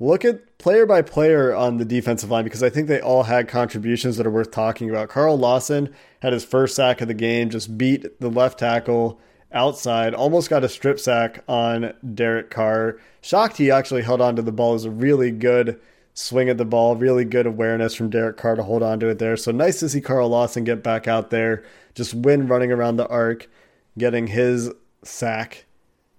Look 0.00 0.24
at 0.24 0.58
player 0.58 0.86
by 0.86 1.02
player 1.02 1.54
on 1.54 1.78
the 1.78 1.84
defensive 1.84 2.30
line 2.30 2.44
because 2.44 2.62
I 2.62 2.70
think 2.70 2.86
they 2.86 3.00
all 3.00 3.24
had 3.24 3.48
contributions 3.48 4.16
that 4.16 4.26
are 4.26 4.30
worth 4.30 4.52
talking 4.52 4.88
about. 4.88 5.08
Carl 5.08 5.36
Lawson 5.36 5.92
had 6.20 6.32
his 6.32 6.44
first 6.44 6.76
sack 6.76 7.00
of 7.00 7.08
the 7.08 7.14
game, 7.14 7.50
just 7.50 7.76
beat 7.76 8.20
the 8.20 8.30
left 8.30 8.60
tackle 8.60 9.20
outside, 9.50 10.14
almost 10.14 10.50
got 10.50 10.62
a 10.62 10.68
strip 10.68 11.00
sack 11.00 11.42
on 11.48 11.94
Derek 12.14 12.50
Carr. 12.50 12.98
Shocked 13.22 13.56
he 13.56 13.70
actually 13.70 14.02
held 14.02 14.20
on 14.20 14.36
to 14.36 14.42
the 14.42 14.52
ball. 14.52 14.70
It 14.70 14.74
was 14.74 14.84
a 14.84 14.90
really 14.90 15.32
good 15.32 15.80
swing 16.14 16.48
at 16.48 16.58
the 16.58 16.64
ball, 16.64 16.94
really 16.94 17.24
good 17.24 17.46
awareness 17.46 17.94
from 17.94 18.10
Derek 18.10 18.36
Carr 18.36 18.56
to 18.56 18.62
hold 18.62 18.82
on 18.82 19.00
to 19.00 19.08
it 19.08 19.18
there. 19.18 19.36
So 19.36 19.50
nice 19.50 19.80
to 19.80 19.88
see 19.88 20.00
Carl 20.00 20.28
Lawson 20.28 20.64
get 20.64 20.82
back 20.82 21.08
out 21.08 21.30
there, 21.30 21.64
just 21.94 22.14
win 22.14 22.46
running 22.46 22.70
around 22.70 22.96
the 22.96 23.08
arc, 23.08 23.48
getting 23.96 24.28
his 24.28 24.70
sack, 25.02 25.64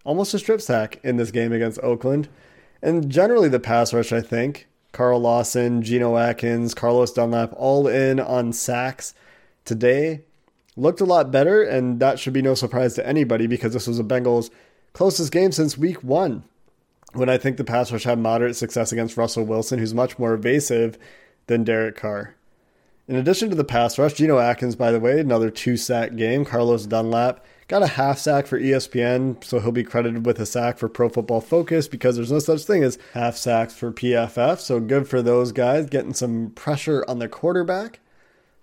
almost 0.03 0.33
a 0.33 0.39
strip 0.39 0.61
sack 0.61 0.99
in 1.03 1.15
this 1.15 1.31
game 1.31 1.53
against 1.53 1.81
Oakland. 1.81 2.27
And 2.81 3.09
generally, 3.09 3.49
the 3.49 3.59
pass 3.59 3.93
rush, 3.93 4.11
I 4.11 4.21
think, 4.21 4.67
Carl 4.91 5.19
Lawson, 5.19 5.81
Geno 5.81 6.17
Atkins, 6.17 6.73
Carlos 6.73 7.11
Dunlap, 7.11 7.53
all 7.55 7.87
in 7.87 8.19
on 8.19 8.53
sacks 8.53 9.13
today. 9.65 10.21
Looked 10.77 11.01
a 11.01 11.05
lot 11.05 11.31
better, 11.31 11.61
and 11.61 11.99
that 11.99 12.19
should 12.19 12.33
be 12.33 12.41
no 12.41 12.53
surprise 12.53 12.95
to 12.95 13.05
anybody 13.05 13.47
because 13.47 13.73
this 13.73 13.87
was 13.87 13.99
a 13.99 14.03
Bengals' 14.03 14.49
closest 14.93 15.31
game 15.31 15.51
since 15.51 15.77
week 15.77 16.03
one. 16.03 16.43
When 17.13 17.29
I 17.29 17.37
think 17.37 17.57
the 17.57 17.63
pass 17.63 17.91
rush 17.91 18.03
had 18.03 18.19
moderate 18.19 18.55
success 18.55 18.91
against 18.91 19.17
Russell 19.17 19.43
Wilson, 19.43 19.79
who's 19.79 19.93
much 19.93 20.17
more 20.19 20.33
evasive 20.33 20.97
than 21.47 21.63
Derek 21.63 21.95
Carr. 21.95 22.35
In 23.07 23.15
addition 23.15 23.49
to 23.49 23.55
the 23.55 23.63
pass 23.63 23.97
rush, 23.97 24.13
Geno 24.13 24.37
Atkins, 24.37 24.75
by 24.75 24.91
the 24.91 24.99
way, 24.99 25.19
another 25.19 25.49
two 25.49 25.75
sack 25.75 26.15
game. 26.15 26.45
Carlos 26.45 26.85
Dunlap 26.85 27.43
got 27.69 27.83
a 27.83 27.87
half 27.87 28.17
sack 28.17 28.47
for 28.47 28.59
ESPN, 28.59 29.41
so 29.43 29.59
he'll 29.59 29.71
be 29.71 29.83
credited 29.83 30.25
with 30.25 30.39
a 30.39 30.45
sack 30.45 30.79
for 30.79 30.89
Pro 30.89 31.07
Football 31.07 31.39
Focus 31.39 31.87
because 31.87 32.15
there's 32.15 32.31
no 32.31 32.39
such 32.39 32.63
thing 32.63 32.83
as 32.83 32.97
half 33.13 33.37
sacks 33.37 33.75
for 33.75 33.91
PFF. 33.91 34.59
So 34.59 34.79
good 34.79 35.07
for 35.07 35.21
those 35.21 35.51
guys 35.51 35.85
getting 35.85 36.15
some 36.15 36.49
pressure 36.49 37.05
on 37.07 37.19
the 37.19 37.29
quarterback. 37.29 37.99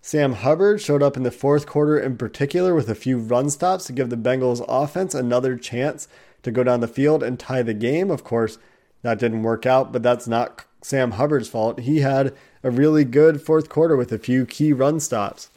Sam 0.02 0.34
Hubbard 0.34 0.80
showed 0.80 1.04
up 1.04 1.16
in 1.16 1.22
the 1.22 1.30
fourth 1.30 1.66
quarter 1.66 1.98
in 1.98 2.16
particular 2.16 2.74
with 2.74 2.88
a 2.88 2.96
few 2.96 3.18
run 3.18 3.48
stops 3.48 3.86
to 3.86 3.92
give 3.92 4.10
the 4.10 4.16
Bengals 4.16 4.64
offense 4.68 5.14
another 5.14 5.56
chance 5.56 6.08
to 6.42 6.50
go 6.50 6.64
down 6.64 6.80
the 6.80 6.88
field 6.88 7.22
and 7.22 7.38
tie 7.38 7.62
the 7.62 7.74
game. 7.74 8.10
Of 8.10 8.24
course, 8.24 8.58
that 9.02 9.20
didn't 9.20 9.44
work 9.44 9.66
out, 9.66 9.92
but 9.92 10.02
that's 10.02 10.26
not 10.26 10.64
Sam 10.82 11.12
Hubbard's 11.12 11.48
fault. 11.48 11.80
He 11.80 12.00
had 12.00 12.34
a 12.64 12.72
really 12.72 13.04
good 13.04 13.40
fourth 13.40 13.68
quarter 13.68 13.96
with 13.96 14.10
a 14.10 14.18
few 14.18 14.46
key 14.46 14.72
run 14.72 14.98
stops. 14.98 15.50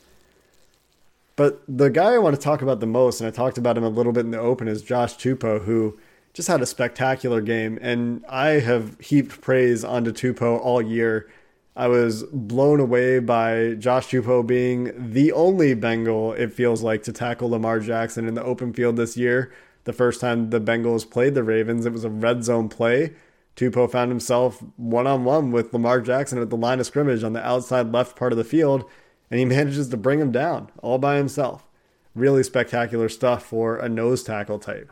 But 1.39 1.63
the 1.69 1.89
guy 1.89 2.15
I 2.15 2.17
want 2.17 2.35
to 2.35 2.41
talk 2.41 2.61
about 2.61 2.81
the 2.81 2.85
most, 2.85 3.21
and 3.21 3.27
I 3.29 3.31
talked 3.31 3.57
about 3.57 3.77
him 3.77 3.83
a 3.85 3.87
little 3.87 4.11
bit 4.11 4.25
in 4.25 4.31
the 4.31 4.39
open, 4.41 4.67
is 4.67 4.81
Josh 4.81 5.15
Tupou, 5.15 5.63
who 5.63 5.97
just 6.33 6.49
had 6.49 6.61
a 6.61 6.65
spectacular 6.65 7.39
game. 7.39 7.79
And 7.81 8.25
I 8.27 8.59
have 8.59 8.99
heaped 8.99 9.39
praise 9.39 9.85
onto 9.85 10.11
Tupou 10.11 10.59
all 10.59 10.81
year. 10.81 11.29
I 11.77 11.87
was 11.87 12.23
blown 12.23 12.81
away 12.81 13.19
by 13.19 13.75
Josh 13.75 14.07
Tupou 14.07 14.45
being 14.45 14.91
the 15.13 15.31
only 15.31 15.75
Bengal, 15.75 16.33
it 16.33 16.51
feels 16.51 16.83
like, 16.83 17.03
to 17.03 17.13
tackle 17.13 17.51
Lamar 17.51 17.79
Jackson 17.79 18.27
in 18.27 18.33
the 18.33 18.43
open 18.43 18.73
field 18.73 18.97
this 18.97 19.15
year. 19.15 19.49
The 19.85 19.93
first 19.93 20.19
time 20.19 20.49
the 20.49 20.59
Bengals 20.59 21.09
played 21.09 21.35
the 21.35 21.43
Ravens, 21.43 21.85
it 21.85 21.93
was 21.93 22.03
a 22.03 22.09
red 22.09 22.43
zone 22.43 22.67
play. 22.67 23.13
Tupou 23.55 23.89
found 23.89 24.11
himself 24.11 24.61
one 24.75 25.07
on 25.07 25.23
one 25.23 25.53
with 25.53 25.71
Lamar 25.71 26.01
Jackson 26.01 26.41
at 26.41 26.49
the 26.49 26.57
line 26.57 26.81
of 26.81 26.85
scrimmage 26.85 27.23
on 27.23 27.31
the 27.31 27.47
outside 27.47 27.93
left 27.93 28.17
part 28.17 28.33
of 28.33 28.37
the 28.37 28.43
field 28.43 28.83
and 29.29 29.39
he 29.39 29.45
manages 29.45 29.89
to 29.89 29.97
bring 29.97 30.19
him 30.19 30.31
down 30.31 30.71
all 30.81 30.97
by 30.97 31.17
himself. 31.17 31.67
Really 32.15 32.43
spectacular 32.43 33.09
stuff 33.09 33.43
for 33.43 33.77
a 33.77 33.87
nose 33.87 34.23
tackle 34.23 34.59
type. 34.59 34.91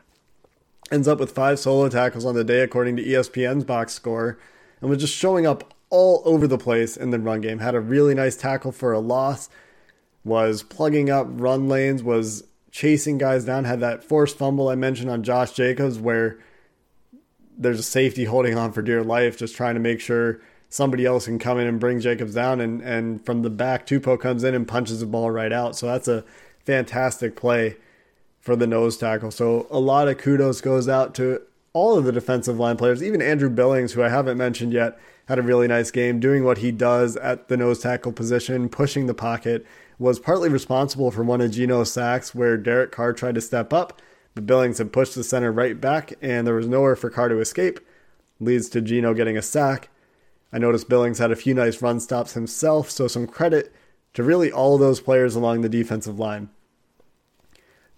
Ends 0.92 1.08
up 1.08 1.20
with 1.20 1.32
five 1.32 1.60
solo 1.60 1.90
tackles 1.90 2.26
on 2.26 2.36
the 2.36 2.44
day, 2.44 2.62
according 2.62 2.96
to 2.98 3.04
ESPN's 3.04 3.66
box 3.66 3.94
score, 3.94 4.40
and 4.80 4.90
was 4.90 5.00
just 5.00 5.16
showing 5.16 5.46
up 5.46 5.74
all 5.90 6.22
over 6.26 6.48
the 6.48 6.58
place 6.58 6.96
in 6.96 7.12
the 7.12 7.20
run 7.20 7.42
game. 7.42 7.60
Had 7.60 7.76
a 7.76 7.80
really 7.80 8.14
nice 8.14 8.38
tackle 8.38 8.72
for 8.72 8.94
a 8.94 9.00
loss, 9.00 9.50
was 10.24 10.64
plugging 10.64 11.10
up 11.10 11.28
run 11.30 11.68
lanes, 11.68 12.04
was 12.04 12.44
chasing 12.72 13.18
guys 13.18 13.46
down, 13.46 13.66
had 13.66 13.80
that 13.80 14.04
forced 14.04 14.38
fumble 14.38 14.70
I 14.70 14.76
mentioned 14.76 15.10
on 15.10 15.24
Josh 15.24 15.52
Jacobs 15.52 15.98
where 15.98 16.38
there's 17.58 17.80
a 17.80 17.84
safety 17.84 18.26
holding 18.26 18.58
on 18.58 18.72
for 18.72 18.82
dear 18.82 19.04
life, 19.04 19.38
just 19.38 19.56
trying 19.56 19.74
to 19.74 19.80
make 19.80 20.00
sure 20.00 20.40
somebody 20.70 21.06
else 21.06 21.26
can 21.26 21.40
come 21.40 21.60
in 21.60 21.68
and 21.68 21.80
bring 21.80 22.00
Jacobs 22.00 22.34
down, 22.34 22.62
and 22.62 22.82
and 22.82 23.26
from 23.26 23.42
the 23.42 23.50
back, 23.50 23.86
Tupou 23.86 24.20
comes 24.20 24.44
in 24.44 24.56
and 24.56 24.68
punches 24.68 25.00
the 25.00 25.06
ball 25.06 25.32
right 25.32 25.52
out. 25.52 25.76
So 25.76 25.88
that's 25.88 26.08
a 26.08 26.24
fantastic 26.66 27.36
play 27.36 27.78
for 28.40 28.56
the 28.56 28.68
nose 28.68 28.98
tackle. 28.98 29.32
So 29.32 29.68
a 29.70 29.80
lot 29.80 30.08
of 30.08 30.18
kudos 30.18 30.62
goes 30.62 30.88
out 30.88 31.14
to 31.16 31.42
all 31.74 31.98
of 31.98 32.06
the 32.06 32.12
defensive 32.12 32.58
line 32.58 32.78
players, 32.78 33.04
even 33.04 33.22
Andrew 33.22 33.50
Billings, 33.50 33.94
who 33.94 34.02
I 34.02 34.10
haven't 34.10 34.38
mentioned 34.38 34.74
yet, 34.74 34.98
had 35.28 35.38
a 35.38 35.44
really 35.44 35.68
nice 35.68 35.92
game 35.92 36.20
doing 36.20 36.44
what 36.44 36.60
he 36.60 36.72
does 36.72 37.16
at 37.18 37.50
the 37.50 37.58
nose 37.58 37.80
tackle 37.80 38.14
position, 38.14 38.70
pushing 38.70 39.06
the 39.06 39.14
pocket. 39.14 39.66
Was 40.00 40.20
partly 40.20 40.48
responsible 40.50 41.10
for 41.10 41.24
one 41.24 41.42
of 41.42 41.52
Geno's 41.52 41.92
sacks 41.92 42.36
where 42.36 42.56
Derek 42.56 42.92
Carr 42.92 43.14
tried 43.14 43.36
to 43.36 43.42
step 43.42 43.74
up, 43.74 44.00
but 44.36 44.46
Billings 44.46 44.78
had 44.78 44.94
pushed 44.94 45.16
the 45.16 45.24
center 45.24 45.52
right 45.52 45.80
back, 45.82 46.14
and 46.22 46.46
there 46.46 46.54
was 46.54 46.68
nowhere 46.68 46.96
for 46.96 47.10
Carr 47.10 47.30
to 47.30 47.40
escape. 47.40 47.80
Leads 48.40 48.70
to 48.70 48.82
Geno 48.82 49.16
getting 49.16 49.38
a 49.38 49.42
sack. 49.42 49.90
I 50.52 50.58
noticed 50.58 50.90
Billings 50.90 51.20
had 51.20 51.32
a 51.32 51.36
few 51.36 51.54
nice 51.54 51.82
run 51.82 52.00
stops 52.00 52.34
himself, 52.34 52.90
so 52.90 53.08
some 53.08 53.28
credit 53.28 53.74
to 54.14 54.24
really 54.24 54.52
all 54.52 54.78
those 54.78 55.02
players 55.02 55.36
along 55.36 55.62
the 55.62 55.70
defensive 55.70 56.18
line. 56.18 56.50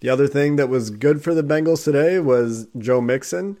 The 0.00 0.08
other 0.08 0.26
thing 0.26 0.56
that 0.56 0.68
was 0.68 0.90
good 0.90 1.22
for 1.22 1.34
the 1.34 1.42
Bengals 1.42 1.84
today 1.84 2.18
was 2.18 2.68
Joe 2.76 3.00
Mixon. 3.00 3.58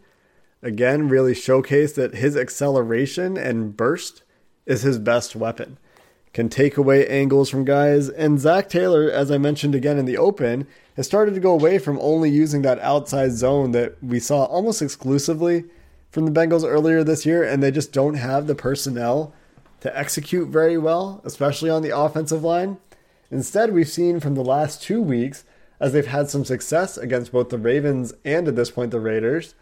Again, 0.62 1.08
really 1.08 1.34
showcased 1.34 1.94
that 1.94 2.16
his 2.16 2.36
acceleration 2.36 3.36
and 3.36 3.76
burst 3.76 4.22
is 4.66 4.82
his 4.82 4.98
best 4.98 5.36
weapon. 5.36 5.78
Can 6.32 6.48
take 6.48 6.76
away 6.76 7.06
angles 7.08 7.50
from 7.50 7.64
guys, 7.64 8.08
and 8.08 8.38
Zac 8.38 8.68
Taylor, 8.68 9.10
as 9.10 9.30
I 9.30 9.38
mentioned 9.38 9.74
again 9.74 9.98
in 9.98 10.04
the 10.04 10.16
open, 10.16 10.66
has 10.96 11.06
started 11.06 11.34
to 11.34 11.40
go 11.40 11.52
away 11.52 11.78
from 11.78 11.98
only 12.00 12.30
using 12.30 12.62
that 12.62 12.78
outside 12.80 13.32
zone 13.32 13.72
that 13.72 14.02
we 14.02 14.20
saw 14.20 14.44
almost 14.44 14.80
exclusively 14.80 15.64
from 16.10 16.26
the 16.26 16.32
Bengals 16.32 16.68
earlier 16.68 17.04
this 17.04 17.24
year, 17.24 17.42
and 17.42 17.62
they 17.62 17.70
just 17.70 17.92
don't 17.92 18.14
have 18.14 18.46
the 18.46 18.54
personnel 18.54 19.32
to 19.80 19.98
execute 19.98 20.48
very 20.48 20.76
well, 20.76 21.20
especially 21.24 21.70
on 21.70 21.82
the 21.82 21.96
offensive 21.96 22.42
line. 22.42 22.78
Instead, 23.30 23.72
we've 23.72 23.88
seen 23.88 24.20
from 24.20 24.34
the 24.34 24.44
last 24.44 24.82
two 24.82 25.00
weeks, 25.00 25.44
as 25.78 25.92
they've 25.92 26.06
had 26.06 26.28
some 26.28 26.44
success 26.44 26.98
against 26.98 27.32
both 27.32 27.48
the 27.48 27.58
Ravens 27.58 28.12
and 28.24 28.46
at 28.48 28.56
this 28.56 28.70
point 28.70 28.90
the 28.90 29.00
Raiders, 29.00 29.54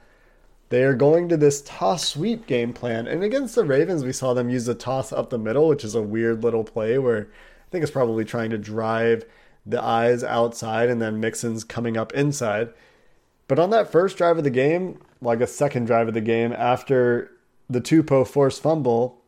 they 0.70 0.82
are 0.82 0.94
going 0.94 1.28
to 1.28 1.36
this 1.36 1.62
toss 1.62 2.08
sweep 2.08 2.46
game 2.46 2.72
plan. 2.72 3.06
And 3.06 3.22
against 3.22 3.54
the 3.54 3.64
Ravens, 3.64 4.04
we 4.04 4.12
saw 4.12 4.34
them 4.34 4.50
use 4.50 4.66
the 4.66 4.74
toss 4.74 5.12
up 5.12 5.30
the 5.30 5.38
middle, 5.38 5.68
which 5.68 5.84
is 5.84 5.94
a 5.94 6.02
weird 6.02 6.42
little 6.42 6.64
play 6.64 6.98
where 6.98 7.28
I 7.28 7.70
think 7.70 7.82
it's 7.82 7.92
probably 7.92 8.24
trying 8.24 8.50
to 8.50 8.58
drive 8.58 9.24
the 9.64 9.82
eyes 9.82 10.24
outside 10.24 10.88
and 10.88 11.00
then 11.00 11.20
Mixon's 11.20 11.64
coming 11.64 11.96
up 11.96 12.12
inside. 12.14 12.70
But 13.48 13.58
on 13.58 13.70
that 13.70 13.90
first 13.90 14.18
drive 14.18 14.38
of 14.38 14.44
the 14.44 14.50
game, 14.50 15.00
like 15.20 15.40
a 15.40 15.46
second 15.46 15.86
drive 15.86 16.06
of 16.06 16.14
the 16.14 16.20
game, 16.20 16.52
after 16.52 17.30
the 17.68 17.80
Tupou 17.80 18.26
forced 18.26 18.62
fumble, 18.62 19.20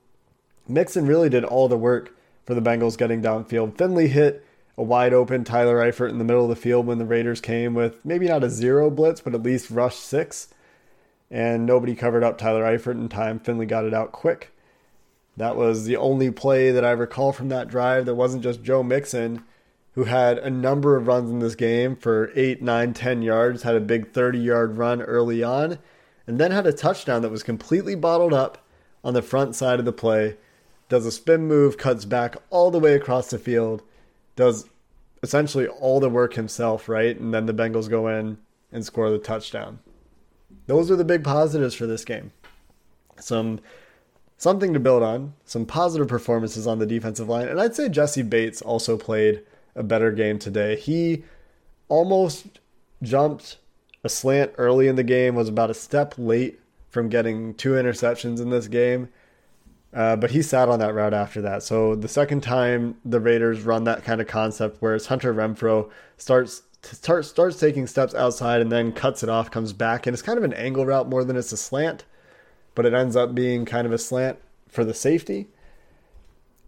Mixon 0.68 1.06
really 1.06 1.28
did 1.28 1.44
all 1.44 1.68
the 1.68 1.76
work 1.76 2.14
for 2.46 2.54
the 2.54 2.62
Bengals 2.62 2.96
getting 2.96 3.22
downfield. 3.22 3.76
Finley 3.76 4.08
hit 4.08 4.44
a 4.76 4.82
wide 4.82 5.12
open 5.12 5.44
Tyler 5.44 5.78
Eifert 5.78 6.10
in 6.10 6.18
the 6.18 6.24
middle 6.24 6.44
of 6.44 6.48
the 6.48 6.56
field 6.56 6.86
when 6.86 6.98
the 6.98 7.04
Raiders 7.04 7.40
came 7.40 7.74
with 7.74 8.04
maybe 8.04 8.28
not 8.28 8.44
a 8.44 8.50
zero 8.50 8.90
blitz, 8.90 9.20
but 9.20 9.34
at 9.34 9.42
least 9.42 9.70
rush 9.70 9.96
six. 9.96 10.48
And 11.30 11.64
nobody 11.64 11.94
covered 11.94 12.24
up 12.24 12.38
Tyler 12.38 12.64
Eifert 12.64 12.92
in 12.92 13.08
time. 13.08 13.38
Finley 13.38 13.66
got 13.66 13.84
it 13.84 13.94
out 13.94 14.12
quick. 14.12 14.52
That 15.36 15.56
was 15.56 15.84
the 15.84 15.96
only 15.96 16.30
play 16.30 16.70
that 16.70 16.84
I 16.84 16.90
recall 16.90 17.32
from 17.32 17.48
that 17.48 17.68
drive 17.68 18.04
that 18.06 18.14
wasn't 18.14 18.42
just 18.42 18.62
Joe 18.62 18.82
Mixon, 18.82 19.44
who 19.92 20.04
had 20.04 20.38
a 20.38 20.50
number 20.50 20.96
of 20.96 21.06
runs 21.06 21.30
in 21.30 21.40
this 21.40 21.54
game 21.54 21.96
for 21.96 22.30
8, 22.34 22.62
9, 22.62 22.94
10 22.94 23.22
yards, 23.22 23.62
had 23.62 23.74
a 23.74 23.80
big 23.80 24.12
30 24.12 24.38
yard 24.38 24.78
run 24.78 25.02
early 25.02 25.42
on, 25.42 25.78
and 26.26 26.38
then 26.38 26.52
had 26.52 26.66
a 26.66 26.72
touchdown 26.72 27.22
that 27.22 27.30
was 27.30 27.42
completely 27.42 27.94
bottled 27.94 28.32
up 28.32 28.64
on 29.02 29.14
the 29.14 29.22
front 29.22 29.56
side 29.56 29.78
of 29.78 29.84
the 29.84 29.92
play. 29.92 30.36
Does 30.88 31.06
a 31.06 31.12
spin 31.12 31.46
move, 31.46 31.76
cuts 31.76 32.04
back 32.04 32.36
all 32.50 32.70
the 32.70 32.78
way 32.78 32.94
across 32.94 33.30
the 33.30 33.38
field, 33.38 33.82
does 34.36 34.68
essentially 35.22 35.66
all 35.66 36.00
the 36.00 36.08
work 36.08 36.34
himself, 36.34 36.88
right? 36.88 37.18
And 37.18 37.34
then 37.34 37.46
the 37.46 37.54
Bengals 37.54 37.88
go 37.88 38.08
in 38.08 38.38
and 38.72 38.84
score 38.84 39.10
the 39.10 39.18
touchdown. 39.18 39.80
Those 40.66 40.90
are 40.90 40.96
the 40.96 41.04
big 41.04 41.24
positives 41.24 41.74
for 41.74 41.86
this 41.86 42.04
game. 42.04 42.32
Some 43.18 43.60
something 44.36 44.72
to 44.72 44.80
build 44.80 45.02
on, 45.02 45.34
some 45.44 45.66
positive 45.66 46.08
performances 46.08 46.66
on 46.66 46.78
the 46.78 46.86
defensive 46.86 47.28
line, 47.28 47.48
and 47.48 47.60
I'd 47.60 47.74
say 47.74 47.88
Jessie 47.90 48.22
Bates 48.22 48.62
also 48.62 48.96
played 48.96 49.42
a 49.74 49.82
better 49.82 50.12
game 50.12 50.38
today. 50.38 50.76
He 50.76 51.24
almost 51.88 52.60
jumped 53.02 53.58
a 54.04 54.08
slant 54.08 54.52
early 54.58 54.88
in 54.88 54.96
the 54.96 55.02
game, 55.02 55.34
was 55.34 55.48
about 55.48 55.70
a 55.70 55.74
step 55.74 56.14
late 56.16 56.60
from 56.88 57.08
getting 57.08 57.54
two 57.54 57.72
interceptions 57.72 58.40
in 58.40 58.50
this 58.50 58.68
game. 58.68 59.08
Uh, 59.92 60.14
but 60.16 60.30
he 60.30 60.40
sat 60.40 60.68
on 60.68 60.78
that 60.78 60.94
route 60.94 61.14
after 61.14 61.42
that. 61.42 61.62
So 61.62 61.96
the 61.96 62.08
second 62.08 62.42
time 62.42 62.96
the 63.04 63.20
Raiders 63.20 63.62
run 63.62 63.84
that 63.84 64.04
kind 64.04 64.20
of 64.20 64.28
concept, 64.28 64.80
where 64.80 64.94
it's 64.94 65.06
Hunter 65.06 65.34
Renfrow 65.34 65.90
starts 66.16 66.62
starts 66.82 67.28
starts 67.28 67.58
taking 67.58 67.86
steps 67.86 68.14
outside 68.14 68.60
and 68.60 68.70
then 68.70 68.92
cuts 68.92 69.22
it 69.22 69.28
off, 69.28 69.50
comes 69.50 69.72
back, 69.72 70.06
and 70.06 70.14
it's 70.14 70.22
kind 70.22 70.38
of 70.38 70.44
an 70.44 70.52
angle 70.54 70.86
route 70.86 71.08
more 71.08 71.24
than 71.24 71.36
it's 71.36 71.52
a 71.52 71.56
slant, 71.56 72.04
but 72.74 72.86
it 72.86 72.94
ends 72.94 73.16
up 73.16 73.34
being 73.34 73.64
kind 73.64 73.86
of 73.86 73.92
a 73.92 73.98
slant 73.98 74.38
for 74.68 74.84
the 74.84 74.94
safety. 74.94 75.48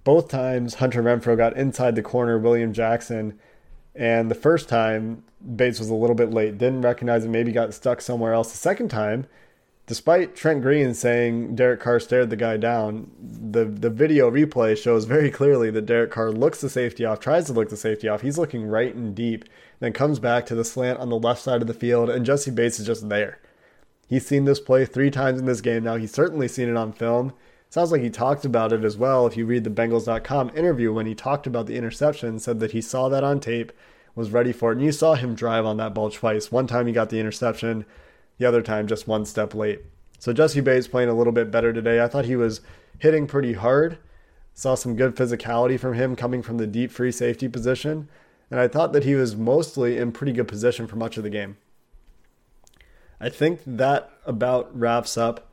Both 0.05 0.29
times 0.29 0.75
Hunter 0.75 1.03
Renfrow 1.03 1.37
got 1.37 1.57
inside 1.57 1.95
the 1.95 2.03
corner, 2.03 2.39
William 2.39 2.73
Jackson, 2.73 3.39
and 3.95 4.31
the 4.31 4.35
first 4.35 4.69
time 4.69 5.23
Bates 5.57 5.79
was 5.79 5.91
a 5.91 5.95
little 5.95 6.17
bit 6.17 6.31
late, 6.31 6.59
didn't 6.59 6.83
recognize 6.83 7.25
it, 7.25 7.29
maybe 7.29 7.53
got 7.53 7.75
stuck 7.75 8.01
somewhere 8.01 8.33
else. 8.33 8.51
The 8.51 8.59
second 8.59 8.89
time, 8.89 9.27
despite 9.87 10.35
Trent 10.35 10.63
Green 10.63 10.95
saying 10.95 11.55
Derek 11.55 11.81
Carr 11.81 12.01
stared 12.01 12.31
the 12.31 12.37
guy 12.37 12.57
down, 12.57 13.11
the 13.21 13.65
the 13.65 13.91
video 13.91 14.31
replay 14.31 14.77
shows 14.77 15.05
very 15.05 15.31
clearly 15.31 15.71
that 15.71 15.87
Derek 15.87 16.11
Carr 16.11 16.33
looks 16.33 16.61
the 16.61 16.71
safety 16.71 17.05
off, 17.05 17.21
tries 17.21 17.47
to 17.47 17.53
look 17.53 17.71
the 17.71 17.77
safety 17.77 18.09
off. 18.09 18.23
He's 18.23 18.39
looking 18.39 18.67
right 18.67 18.95
and 18.95 19.15
deep, 19.15 19.45
then 19.81 19.93
comes 19.93 20.19
back 20.19 20.47
to 20.47 20.55
the 20.55 20.65
slant 20.65 20.99
on 20.99 21.11
the 21.11 21.19
left 21.19 21.43
side 21.43 21.61
of 21.61 21.69
the 21.69 21.75
field, 21.75 22.11
and 22.11 22.27
Jessie 22.27 22.51
Bates 22.51 22.81
is 22.81 22.87
just 22.87 23.09
there. 23.09 23.39
He's 24.09 24.27
seen 24.27 24.45
this 24.45 24.61
play 24.61 24.85
three 24.85 25.11
times 25.11 25.41
in 25.41 25.47
this 25.47 25.61
game 25.61 25.85
now. 25.85 25.97
He's 25.97 26.13
certainly 26.13 26.49
seen 26.49 26.69
it 26.69 26.77
on 26.77 26.93
film. 26.93 27.33
Sounds 27.73 27.91
like 27.91 28.03
he 28.03 28.11
talked 28.11 28.45
about 28.45 28.75
it 28.75 28.85
as 28.85 28.99
well. 28.99 29.27
If 29.27 29.35
you 29.35 29.47
read 29.47 29.65
the 29.65 29.71
Bengals.com 29.71 30.51
interview 30.55 30.93
when 30.93 31.07
he 31.07 31.15
talked 31.15 31.47
about 31.47 31.65
the 31.65 31.79
interception, 31.79 32.39
said 32.39 32.61
that 32.61 32.73
he 32.73 32.83
saw 32.83 33.09
that 33.09 33.25
on 33.25 33.41
tape, 33.41 33.73
was 34.15 34.31
ready 34.31 34.53
for 34.53 34.71
it, 34.73 34.77
and 34.77 34.85
you 34.85 34.93
saw 34.93 35.15
him 35.15 35.35
drive 35.35 35.65
on 35.65 35.79
that 35.79 35.95
ball 35.95 36.11
twice. 36.11 36.53
One 36.53 36.67
time 36.67 36.87
he 36.87 36.93
got 36.93 37.09
the 37.09 37.19
interception, 37.19 37.87
the 38.37 38.45
other 38.45 38.61
time 38.61 38.87
just 38.87 39.09
one 39.09 39.25
step 39.25 39.55
late. 39.55 39.81
So 40.19 40.35
Jessie 40.35 40.61
Bates 40.61 40.87
playing 40.87 41.09
a 41.09 41.15
little 41.15 41.33
bit 41.33 41.51
better 41.51 41.73
today. 41.73 42.05
I 42.05 42.09
thought 42.09 42.27
he 42.27 42.37
was 42.37 42.61
hitting 42.99 43.27
pretty 43.27 43.55
hard. 43.55 43.97
Saw 44.53 44.75
some 44.75 44.95
good 44.95 45.17
physicality 45.17 45.81
from 45.81 45.95
him 45.95 46.15
coming 46.15 46.43
from 46.43 46.59
the 46.59 46.67
deep 46.67 46.91
free 46.91 47.11
safety 47.11 47.49
position. 47.49 48.07
And 48.51 48.61
I 48.61 48.69
thought 48.69 48.93
that 48.93 49.05
he 49.05 49.15
was 49.15 49.35
mostly 49.35 49.97
in 49.97 50.13
pretty 50.13 50.35
good 50.35 50.47
position 50.47 50.87
for 50.87 50.97
much 50.97 51.17
of 51.17 51.23
the 51.23 51.31
game. 51.31 51.57
I 53.19 53.31
think 53.31 53.63
that 53.65 54.11
about 54.27 54.79
wraps 54.79 55.17
up 55.17 55.49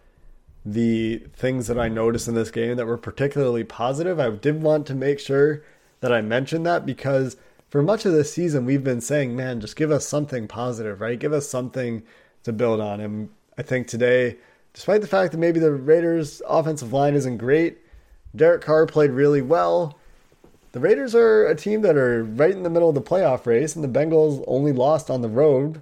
the 0.65 1.17
things 1.33 1.67
that 1.67 1.79
I 1.79 1.87
noticed 1.87 2.27
in 2.27 2.35
this 2.35 2.51
game 2.51 2.75
that 2.77 2.85
were 2.85 2.97
particularly 2.97 3.63
positive. 3.63 4.19
I 4.19 4.29
did 4.29 4.61
want 4.61 4.85
to 4.87 4.95
make 4.95 5.19
sure 5.19 5.63
that 6.01 6.11
I 6.11 6.21
mentioned 6.21 6.65
that 6.65 6.85
because 6.85 7.37
for 7.69 7.81
much 7.81 8.05
of 8.05 8.13
this 8.13 8.33
season, 8.33 8.65
we've 8.65 8.83
been 8.83 9.01
saying, 9.01 9.35
man, 9.35 9.61
just 9.61 9.75
give 9.75 9.91
us 9.91 10.07
something 10.07 10.47
positive, 10.47 11.01
right? 11.01 11.19
Give 11.19 11.33
us 11.33 11.47
something 11.47 12.03
to 12.43 12.51
build 12.51 12.79
on. 12.81 12.99
And 12.99 13.29
I 13.57 13.61
think 13.61 13.87
today, 13.87 14.37
despite 14.73 15.01
the 15.01 15.07
fact 15.07 15.31
that 15.31 15.37
maybe 15.37 15.59
the 15.59 15.71
Raiders' 15.71 16.41
offensive 16.47 16.93
line 16.93 17.15
isn't 17.15 17.37
great, 17.37 17.77
Derek 18.35 18.61
Carr 18.61 18.85
played 18.85 19.11
really 19.11 19.41
well. 19.41 19.97
The 20.71 20.79
Raiders 20.79 21.15
are 21.15 21.47
a 21.47 21.55
team 21.55 21.81
that 21.81 21.97
are 21.97 22.23
right 22.23 22.51
in 22.51 22.63
the 22.63 22.69
middle 22.69 22.89
of 22.89 22.95
the 22.95 23.01
playoff 23.01 23.45
race, 23.45 23.75
and 23.75 23.83
the 23.83 23.99
Bengals 23.99 24.43
only 24.47 24.71
lost 24.71 25.09
on 25.09 25.21
the 25.21 25.29
road, 25.29 25.81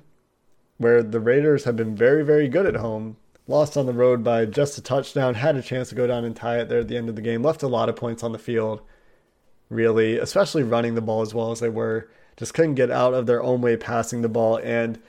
where 0.78 1.04
the 1.04 1.20
Raiders 1.20 1.66
have 1.66 1.76
been 1.76 1.96
very, 1.96 2.24
very 2.24 2.48
good 2.48 2.66
at 2.66 2.76
home. 2.76 3.18
Lost 3.48 3.78
on 3.78 3.86
the 3.86 3.94
road 3.94 4.24
by 4.24 4.46
just 4.46 4.78
a 4.78 4.82
touchdown, 4.82 5.36
had 5.36 5.56
a 5.56 5.62
chance 5.62 5.90
to 5.90 5.96
go 5.96 6.06
down 6.06 6.26
and 6.26 6.36
tie 6.36 6.60
it 6.60 6.68
there 6.68 6.80
at 6.80 6.90
the 6.90 6.98
end 6.98 7.08
of 7.08 7.16
the 7.16 7.22
game, 7.22 7.42
left 7.42 7.64
a 7.64 7.68
lot 7.68 7.88
of 7.88 7.96
points 7.96 8.22
on 8.22 8.34
the 8.34 8.40
field, 8.40 8.82
really, 9.70 10.18
especially 10.18 10.64
running 10.64 10.96
the 10.96 11.02
ball 11.02 11.22
as 11.22 11.34
well 11.34 11.52
as 11.52 11.62
they 11.62 11.70
were. 11.70 12.10
Just 12.36 12.54
couldn't 12.54 12.76
get 12.76 12.92
out 12.92 13.14
of 13.14 13.26
their 13.26 13.42
own 13.42 13.62
way 13.62 13.78
passing 13.78 14.22
the 14.22 14.30
ball, 14.30 14.58
and 14.58 15.02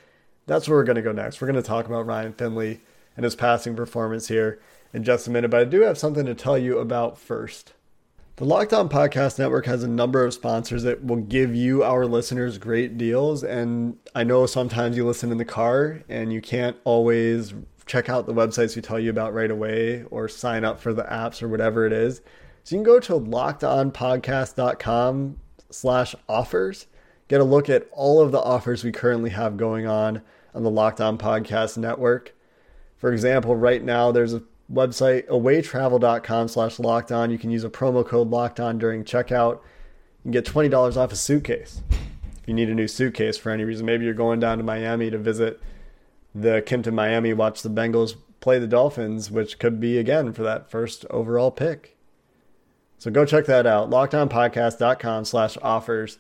that's 0.47 0.69
where 0.69 0.79
we're 0.79 0.85
going 0.85 0.97
to 0.97 1.03
go 1.03 1.13
next. 1.13 1.41
We're 1.41 1.49
going 1.49 1.63
to 1.63 1.69
talk 1.69 1.87
about 1.87 2.07
Ryan 2.07 2.33
Finley 2.33 2.81
and 3.17 3.25
his 3.25 3.35
passing 3.35 3.75
performance 3.75 4.29
here 4.29 4.61
in 4.95 5.03
just 5.03 5.27
a 5.27 5.31
minute, 5.31 5.51
but 5.51 5.61
I 5.61 5.65
do 5.65 5.81
have 5.83 5.99
something 5.99 6.25
to 6.25 6.35
tell 6.35 6.57
you 6.57 6.79
about 6.79 7.19
first. 7.19 7.73
The 8.37 8.45
Locked 8.45 8.73
On 8.73 8.89
Podcast 8.89 9.41
Network 9.41 9.67
has 9.67 9.83
a 9.83 9.89
number 9.89 10.25
of 10.25 10.33
sponsors 10.33 10.85
that 10.85 11.05
will 11.05 11.17
give 11.17 11.57
you, 11.57 11.83
our 11.83 12.07
listeners, 12.07 12.57
great 12.57 12.97
deals. 12.97 13.43
And 13.43 13.99
I 14.15 14.23
know 14.23 14.47
sometimes 14.47 14.97
you 14.97 15.05
listen 15.05 15.33
in 15.33 15.39
the 15.39 15.45
car 15.45 16.05
and 16.09 16.33
you 16.33 16.41
can't 16.41 16.77
always 16.85 17.53
check 17.89 18.09
out 18.09 18.27
the 18.27 18.35
websites 18.35 18.77
we 18.77 18.83
tell 18.83 19.01
you 19.01 19.11
about 19.11 19.35
right 19.35 19.51
away 19.51 20.05
or 20.11 20.29
sign 20.29 20.65
up 20.65 20.81
for 20.81 20.93
the 20.93 21.03
apps 21.05 21.43
or 21.43 21.49
whatever 21.49 21.87
it 21.87 21.93
is. 21.93 22.21
So 22.63 22.77
you 22.77 22.83
can 22.83 22.85
go 22.85 23.01
to 23.01 23.15
lockedonpodcast.com 23.15 25.41
slash 25.71 26.15
offers, 26.29 26.87
get 27.29 27.41
a 27.41 27.45
look 27.45 27.69
at 27.69 27.89
all 27.93 28.21
of 28.21 28.31
the 28.31 28.41
offers 28.41 28.85
we 28.85 28.93
currently 28.93 29.31
have 29.31 29.57
going 29.57 29.87
on 29.87 30.23
on 30.55 30.63
the 30.63 30.71
Locked 30.71 31.01
On 31.01 31.19
Podcast 31.19 31.77
Network. 31.79 32.35
For 32.97 33.13
example, 33.13 33.57
right 33.57 33.83
now 33.83 34.13
there's 34.13 34.35
a 34.35 34.43
website 34.73 35.27
awaytravel.com 35.29 36.49
slash 36.49 36.79
locked 36.79 37.11
on. 37.11 37.31
You 37.31 37.39
can 37.39 37.51
use 37.51 37.65
a 37.65 37.71
promo 37.71 38.07
code 38.07 38.29
locked 38.29 38.61
on 38.61 38.79
during 38.79 39.03
checkout. 39.05 39.61
and 40.25 40.33
get 40.33 40.45
$20 40.45 40.97
off 40.97 41.13
a 41.13 41.17
suitcase. 41.17 41.81
If 41.91 42.49
you 42.49 42.55
need 42.55 42.69
a 42.69 42.75
new 42.75 42.89
suitcase 42.89 43.39
for 43.39 43.51
any 43.51 43.65
reason, 43.65 43.87
maybe 43.87 44.05
you're 44.05 44.15
going 44.15 44.41
down 44.41 44.59
to 44.59 44.65
Miami 44.65 45.11
to 45.11 45.19
visit 45.19 45.61
the 46.35 46.63
Kimpton 46.63 46.95
Miami, 46.95 47.33
watch 47.33 47.63
the 47.63 47.71
Bengals 47.71 48.17
play 48.41 48.59
the 48.59 48.67
Dolphins, 48.67 49.31
which 49.31 49.59
could 49.59 49.81
be 49.81 49.99
again 49.99 50.33
for 50.33 50.43
that 50.43 50.71
first 50.71 51.05
overall 51.11 51.51
pick. 51.51 51.97
So 52.99 53.11
go 53.11 53.25
check 53.25 53.47
that 53.47 53.67
out. 53.67 53.91
LockedOnPodcast.com 53.91 55.25
slash 55.25 55.57
offers. 55.63 56.19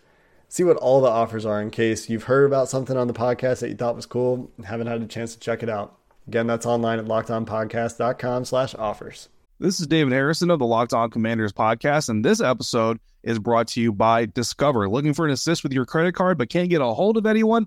See 0.48 0.64
what 0.64 0.76
all 0.76 1.00
the 1.00 1.08
offers 1.08 1.44
are 1.44 1.60
in 1.60 1.70
case 1.70 2.08
you've 2.08 2.24
heard 2.24 2.46
about 2.46 2.68
something 2.68 2.96
on 2.96 3.06
the 3.06 3.12
podcast 3.12 3.60
that 3.60 3.68
you 3.68 3.74
thought 3.74 3.96
was 3.96 4.06
cool 4.06 4.50
and 4.56 4.66
haven't 4.66 4.86
had 4.86 5.02
a 5.02 5.06
chance 5.06 5.34
to 5.34 5.40
check 5.40 5.62
it 5.62 5.68
out. 5.68 5.98
Again, 6.26 6.46
that's 6.46 6.66
online 6.66 6.98
at 6.98 7.06
lockedonpodcast.com 7.06 8.44
slash 8.44 8.74
offers. 8.74 9.28
This 9.60 9.80
is 9.80 9.88
David 9.88 10.12
Harrison 10.12 10.50
of 10.50 10.60
the 10.60 10.66
Locked 10.66 10.92
On 10.92 11.10
Commanders 11.10 11.52
podcast, 11.52 12.08
and 12.08 12.24
this 12.24 12.40
episode 12.40 13.00
is 13.24 13.40
brought 13.40 13.66
to 13.68 13.80
you 13.80 13.92
by 13.92 14.26
Discover. 14.26 14.88
Looking 14.88 15.14
for 15.14 15.26
an 15.26 15.32
assist 15.32 15.64
with 15.64 15.72
your 15.72 15.84
credit 15.84 16.14
card 16.14 16.38
but 16.38 16.48
can't 16.48 16.70
get 16.70 16.80
a 16.80 16.86
hold 16.86 17.16
of 17.16 17.26
anyone? 17.26 17.66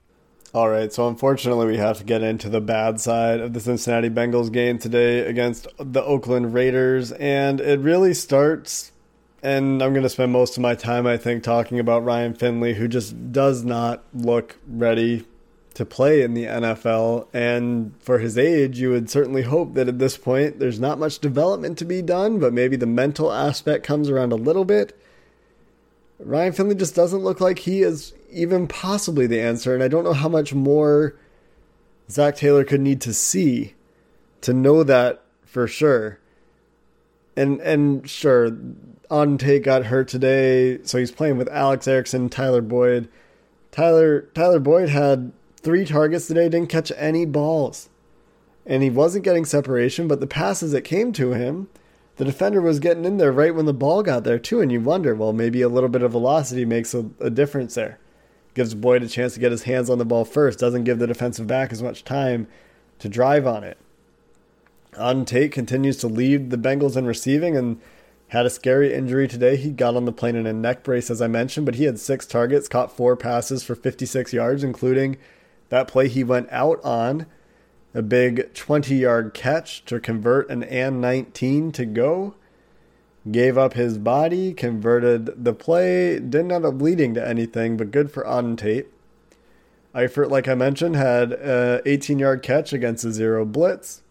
All 0.53 0.69
right, 0.69 0.91
so 0.91 1.07
unfortunately, 1.07 1.65
we 1.65 1.77
have 1.77 1.99
to 1.99 2.03
get 2.03 2.21
into 2.21 2.49
the 2.49 2.59
bad 2.59 2.99
side 2.99 3.39
of 3.39 3.53
the 3.53 3.61
Cincinnati 3.61 4.09
Bengals 4.09 4.51
game 4.51 4.77
today 4.77 5.19
against 5.19 5.65
the 5.77 6.03
Oakland 6.03 6.53
Raiders. 6.53 7.13
And 7.13 7.61
it 7.61 7.79
really 7.79 8.13
starts, 8.13 8.91
and 9.41 9.81
I'm 9.81 9.93
going 9.93 10.03
to 10.03 10.09
spend 10.09 10.33
most 10.33 10.57
of 10.57 10.61
my 10.61 10.75
time, 10.75 11.07
I 11.07 11.15
think, 11.15 11.43
talking 11.43 11.79
about 11.79 12.03
Ryan 12.03 12.33
Finley, 12.33 12.73
who 12.73 12.89
just 12.89 13.31
does 13.31 13.63
not 13.63 14.03
look 14.13 14.57
ready 14.67 15.25
to 15.75 15.85
play 15.85 16.21
in 16.21 16.33
the 16.33 16.43
NFL. 16.43 17.27
And 17.33 17.93
for 18.01 18.19
his 18.19 18.37
age, 18.37 18.77
you 18.77 18.89
would 18.89 19.09
certainly 19.09 19.43
hope 19.43 19.75
that 19.75 19.87
at 19.87 19.99
this 19.99 20.17
point, 20.17 20.59
there's 20.59 20.81
not 20.81 20.99
much 20.99 21.19
development 21.19 21.77
to 21.77 21.85
be 21.85 22.01
done, 22.01 22.39
but 22.39 22.51
maybe 22.51 22.75
the 22.75 22.85
mental 22.85 23.31
aspect 23.31 23.85
comes 23.85 24.09
around 24.09 24.33
a 24.33 24.35
little 24.35 24.65
bit. 24.65 24.99
Ryan 26.19 26.51
Finley 26.51 26.75
just 26.75 26.93
doesn't 26.93 27.23
look 27.23 27.39
like 27.39 27.59
he 27.59 27.83
is 27.83 28.13
even 28.31 28.67
possibly 28.67 29.27
the 29.27 29.41
answer, 29.41 29.73
and 29.73 29.83
I 29.83 29.87
don't 29.87 30.03
know 30.03 30.13
how 30.13 30.29
much 30.29 30.53
more 30.53 31.15
Zac 32.09 32.35
Taylor 32.35 32.63
could 32.63 32.81
need 32.81 33.01
to 33.01 33.13
see 33.13 33.75
to 34.41 34.53
know 34.53 34.83
that 34.83 35.23
for 35.45 35.67
sure. 35.67 36.19
And 37.35 37.61
and 37.61 38.09
sure, 38.09 38.51
Auden 39.09 39.63
got 39.63 39.85
hurt 39.85 40.07
today, 40.07 40.79
so 40.83 40.97
he's 40.97 41.11
playing 41.11 41.37
with 41.37 41.49
Alex 41.49 41.87
Erickson, 41.87 42.29
Tyler 42.29 42.61
Boyd. 42.61 43.07
Tyler 43.71 44.21
Tyler 44.33 44.59
Boyd 44.59 44.89
had 44.89 45.31
three 45.57 45.85
targets 45.85 46.27
today, 46.27 46.49
didn't 46.49 46.69
catch 46.69 46.91
any 46.97 47.25
balls. 47.25 47.89
And 48.65 48.83
he 48.83 48.89
wasn't 48.89 49.25
getting 49.25 49.45
separation, 49.45 50.07
but 50.07 50.19
the 50.19 50.27
passes 50.27 50.71
that 50.71 50.81
came 50.81 51.13
to 51.13 51.33
him, 51.33 51.67
the 52.17 52.25
defender 52.25 52.61
was 52.61 52.79
getting 52.79 53.05
in 53.05 53.17
there 53.17 53.31
right 53.31 53.55
when 53.55 53.65
the 53.65 53.73
ball 53.73 54.03
got 54.03 54.23
there 54.23 54.37
too, 54.37 54.61
and 54.61 54.71
you 54.71 54.79
wonder, 54.79 55.15
well, 55.15 55.33
maybe 55.33 55.61
a 55.61 55.69
little 55.69 55.89
bit 55.89 56.03
of 56.03 56.11
velocity 56.11 56.65
makes 56.65 56.93
a, 56.93 57.09
a 57.19 57.29
difference 57.29 57.75
there. 57.75 57.97
Gives 58.53 58.73
Boyd 58.73 59.03
a 59.03 59.07
chance 59.07 59.33
to 59.35 59.39
get 59.39 59.51
his 59.51 59.63
hands 59.63 59.89
on 59.89 59.97
the 59.97 60.05
ball 60.05 60.25
first, 60.25 60.59
doesn't 60.59 60.83
give 60.83 60.99
the 60.99 61.07
defensive 61.07 61.47
back 61.47 61.71
as 61.71 61.81
much 61.81 62.03
time 62.03 62.47
to 62.99 63.07
drive 63.07 63.47
on 63.47 63.63
it. 63.63 63.77
Auden 64.93 65.25
Tate 65.25 65.51
continues 65.51 65.97
to 65.97 66.07
lead 66.07 66.49
the 66.49 66.57
Bengals 66.57 66.97
in 66.97 67.05
receiving 67.05 67.55
and 67.55 67.79
had 68.29 68.45
a 68.45 68.49
scary 68.49 68.93
injury 68.93 69.27
today. 69.27 69.55
He 69.55 69.71
got 69.71 69.95
on 69.95 70.05
the 70.05 70.11
plane 70.11 70.35
in 70.35 70.45
a 70.45 70.53
neck 70.53 70.83
brace, 70.83 71.09
as 71.09 71.21
I 71.21 71.27
mentioned, 71.27 71.65
but 71.65 71.75
he 71.75 71.85
had 71.85 71.99
six 71.99 72.25
targets, 72.25 72.67
caught 72.67 72.95
four 72.95 73.15
passes 73.15 73.63
for 73.63 73.75
56 73.75 74.33
yards, 74.33 74.63
including 74.63 75.17
that 75.69 75.87
play 75.87 76.07
he 76.07 76.23
went 76.23 76.49
out 76.51 76.83
on 76.83 77.25
a 77.93 78.01
big 78.01 78.53
20 78.53 78.95
yard 78.95 79.33
catch 79.33 79.83
to 79.85 79.99
convert 79.99 80.49
an 80.49 80.63
and 80.63 81.01
19 81.01 81.71
to 81.73 81.85
go. 81.85 82.35
Gave 83.29 83.57
up 83.57 83.73
his 83.73 83.99
body, 83.99 84.53
converted 84.53 85.43
the 85.43 85.53
play, 85.53 86.15
didn't 86.19 86.51
end 86.51 86.65
up 86.65 86.81
leading 86.81 87.13
to 87.13 87.27
anything, 87.27 87.77
but 87.77 87.91
good 87.91 88.11
for 88.11 88.23
Auden 88.23 88.57
Tate. 88.57 88.87
Eifert, 89.93 90.29
like 90.29 90.47
I 90.47 90.55
mentioned, 90.55 90.95
had 90.95 91.33
a 91.33 91.81
18 91.85 92.17
yard 92.17 92.41
catch 92.41 92.73
against 92.73 93.05
a 93.05 93.11
zero 93.11 93.45
blitz. 93.45 94.01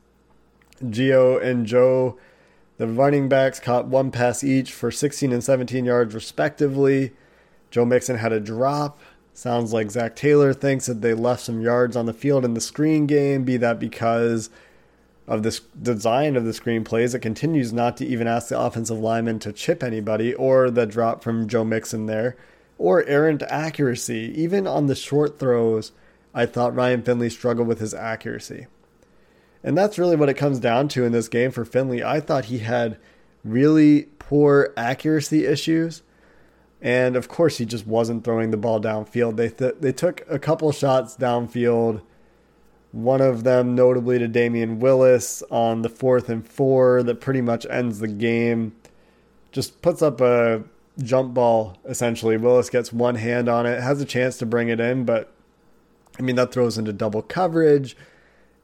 Gio 0.84 1.42
and 1.42 1.66
Joe, 1.66 2.18
the 2.76 2.86
running 2.86 3.28
backs, 3.28 3.58
caught 3.58 3.86
one 3.86 4.10
pass 4.10 4.44
each 4.44 4.72
for 4.72 4.90
16 4.90 5.32
and 5.32 5.42
17 5.42 5.84
yards, 5.84 6.14
respectively. 6.14 7.12
Joe 7.70 7.84
Mixon 7.84 8.18
had 8.18 8.32
a 8.32 8.40
drop. 8.40 9.00
Sounds 9.32 9.72
like 9.72 9.90
Zac 9.90 10.16
Taylor 10.16 10.52
thinks 10.52 10.86
that 10.86 11.00
they 11.00 11.14
left 11.14 11.42
some 11.42 11.60
yards 11.60 11.96
on 11.96 12.06
the 12.06 12.12
field 12.12 12.44
in 12.44 12.54
the 12.54 12.60
screen 12.60 13.06
game, 13.06 13.44
be 13.44 13.56
that 13.56 13.78
because 13.78 14.50
of 15.30 15.44
this 15.44 15.60
design 15.60 16.34
of 16.36 16.44
the 16.44 16.50
screenplays. 16.50 17.14
It 17.14 17.20
continues 17.20 17.72
not 17.72 17.96
to 17.98 18.06
even 18.06 18.26
ask 18.26 18.48
the 18.48 18.58
offensive 18.60 18.98
lineman 18.98 19.38
to 19.38 19.52
chip 19.52 19.82
anybody, 19.82 20.34
or 20.34 20.70
the 20.70 20.86
drop 20.86 21.22
from 21.22 21.46
Joe 21.46 21.64
Mixon 21.64 22.06
there, 22.06 22.36
or 22.76 23.04
errant 23.04 23.44
accuracy. 23.44 24.34
Even 24.36 24.66
on 24.66 24.86
the 24.86 24.96
short 24.96 25.38
throws, 25.38 25.92
I 26.34 26.46
thought 26.46 26.74
Ryan 26.74 27.02
Finley 27.02 27.30
struggled 27.30 27.68
with 27.68 27.78
his 27.78 27.94
accuracy. 27.94 28.66
And 29.62 29.78
that's 29.78 29.98
really 29.98 30.16
what 30.16 30.28
it 30.28 30.34
comes 30.34 30.58
down 30.58 30.88
to 30.88 31.04
in 31.04 31.12
this 31.12 31.28
game 31.28 31.52
for 31.52 31.64
Finley. 31.64 32.02
I 32.02 32.18
thought 32.18 32.46
he 32.46 32.58
had 32.58 32.98
really 33.44 34.08
poor 34.18 34.72
accuracy 34.76 35.46
issues. 35.46 36.02
And 36.82 37.14
of 37.14 37.28
course, 37.28 37.58
he 37.58 37.66
just 37.66 37.86
wasn't 37.86 38.24
throwing 38.24 38.50
the 38.50 38.56
ball 38.56 38.80
downfield. 38.80 39.36
They 39.36 39.50
th- 39.50 39.76
they 39.80 39.92
took 39.92 40.24
a 40.28 40.40
couple 40.40 40.72
shots 40.72 41.16
downfield. 41.16 42.02
One 42.92 43.20
of 43.20 43.44
them, 43.44 43.74
notably 43.74 44.18
to 44.18 44.28
Damion 44.28 44.78
Willis 44.78 45.42
on 45.50 45.82
the 45.82 45.88
fourth 45.88 46.28
and 46.28 46.46
four, 46.46 47.02
that 47.04 47.20
pretty 47.20 47.40
much 47.40 47.64
ends 47.70 48.00
the 48.00 48.08
game. 48.08 48.74
Just 49.52 49.80
puts 49.80 50.02
up 50.02 50.20
a 50.20 50.64
jump 51.02 51.34
ball 51.34 51.78
essentially. 51.84 52.36
Willis 52.36 52.70
gets 52.70 52.92
one 52.92 53.14
hand 53.16 53.48
on 53.48 53.66
it, 53.66 53.80
has 53.80 54.00
a 54.00 54.04
chance 54.04 54.38
to 54.38 54.46
bring 54.46 54.68
it 54.68 54.80
in, 54.80 55.04
but 55.04 55.32
I 56.18 56.22
mean 56.22 56.36
that 56.36 56.52
throws 56.52 56.78
into 56.78 56.92
double 56.92 57.22
coverage. 57.22 57.96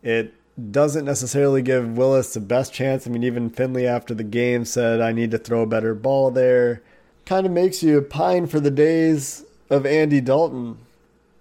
It 0.03 0.35
doesn't 0.71 1.05
necessarily 1.05 1.62
give 1.62 1.97
Willis 1.97 2.35
the 2.35 2.41
best 2.41 2.73
chance. 2.73 3.07
I 3.07 3.11
mean, 3.11 3.23
even 3.25 3.51
Finley 3.51 3.87
after 3.87 4.15
the 4.15 4.25
game 4.25 4.65
said, 4.65 5.01
I 5.01 5.12
need 5.12 5.31
to 5.33 5.39
throw 5.39 5.62
a 5.62 5.67
better 5.67 5.95
ball 5.95 6.31
there. 6.31 6.83
Kind 7.27 7.47
of 7.47 7.53
makes 7.53 7.83
you 7.83 8.01
pine 8.03 8.47
for 8.47 8.61
the 8.61 8.71
days 8.71 9.45
of 9.69 9.85
Andy 9.85 10.21
Dalton, 10.21 10.79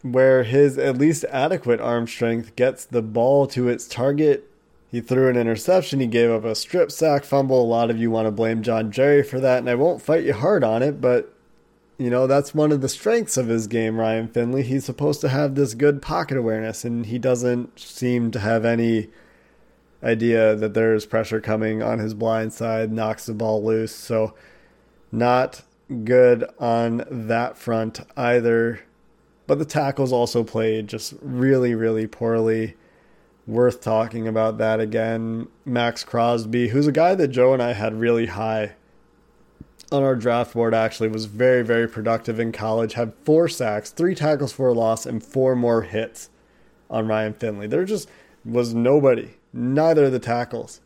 where 0.05 0.43
his 0.43 0.77
at 0.77 0.99
least 0.99 1.25
adequate 1.31 1.81
arm 1.81 2.05
strength 2.05 2.55
gets 2.55 2.85
the 2.85 3.01
ball 3.01 3.47
to 3.47 3.67
its 3.67 3.87
target. 3.87 4.47
He 4.91 5.01
threw 5.01 5.29
an 5.29 5.35
interception, 5.35 5.99
he 5.99 6.05
gave 6.05 6.29
up 6.29 6.45
a 6.45 6.53
strip 6.53 6.91
sack 6.91 7.23
fumble. 7.23 7.61
A 7.61 7.65
lot 7.65 7.89
of 7.89 7.97
you 7.97 8.11
want 8.11 8.27
to 8.27 8.31
blame 8.31 8.61
John 8.61 8.91
Jerry 8.91 9.23
for 9.23 9.39
that, 9.39 9.57
and 9.57 9.69
I 9.69 9.73
won't 9.73 10.03
fight 10.03 10.23
you 10.23 10.33
hard 10.33 10.63
on 10.63 10.83
it, 10.83 11.01
but 11.01 11.33
you 11.97 12.09
know, 12.09 12.27
that's 12.27 12.53
one 12.53 12.71
of 12.71 12.81
the 12.81 12.89
strengths 12.89 13.35
of 13.35 13.47
his 13.47 13.67
game, 13.67 13.99
Ryan 13.99 14.27
Finley. 14.27 14.61
He's 14.61 14.85
supposed 14.85 15.21
to 15.21 15.29
have 15.29 15.55
this 15.55 15.73
good 15.73 16.01
pocket 16.01 16.37
awareness, 16.37 16.85
and 16.85 17.07
he 17.07 17.17
doesn't 17.17 17.79
seem 17.79 18.29
to 18.31 18.39
have 18.39 18.63
any 18.63 19.09
idea 20.03 20.55
that 20.55 20.75
there's 20.75 21.05
pressure 21.05 21.41
coming 21.41 21.81
on 21.81 21.97
his 21.97 22.13
blind 22.13 22.53
side, 22.53 22.91
knocks 22.91 23.25
the 23.25 23.33
ball 23.33 23.63
loose. 23.63 23.95
So, 23.95 24.35
not 25.11 25.63
good 26.03 26.43
on 26.59 27.05
that 27.09 27.57
front 27.57 28.01
either. 28.15 28.81
But 29.47 29.59
the 29.59 29.65
tackles 29.65 30.11
also 30.11 30.43
played 30.43 30.87
just 30.87 31.13
really, 31.21 31.75
really 31.75 32.07
poorly. 32.07 32.75
Worth 33.47 33.81
talking 33.81 34.27
about 34.27 34.57
that 34.57 34.79
again. 34.79 35.47
Maxx 35.65 36.03
Crosby, 36.03 36.69
who's 36.69 36.87
a 36.87 36.91
guy 36.91 37.13
that 37.13 37.27
Joe 37.27 37.53
and 37.53 37.61
I 37.61 37.73
had 37.73 37.99
really 37.99 38.25
high 38.25 38.73
on 39.91 40.03
our 40.03 40.15
draft 40.15 40.53
board 40.53 40.73
actually 40.73 41.09
was 41.09 41.25
very 41.25 41.63
very 41.63 41.87
productive 41.87 42.39
in 42.39 42.51
college 42.51 42.93
had 42.93 43.13
four 43.23 43.47
sacks 43.47 43.91
three 43.91 44.15
tackles 44.15 44.51
for 44.51 44.69
a 44.69 44.73
loss 44.73 45.05
and 45.05 45.23
four 45.23 45.55
more 45.55 45.83
hits 45.83 46.29
on 46.89 47.07
ryan 47.07 47.33
finley 47.33 47.67
there 47.67 47.85
just 47.85 48.09
was 48.43 48.73
nobody 48.73 49.35
neither 49.53 50.05
of 50.05 50.11
the 50.11 50.19
tackles 50.19 50.81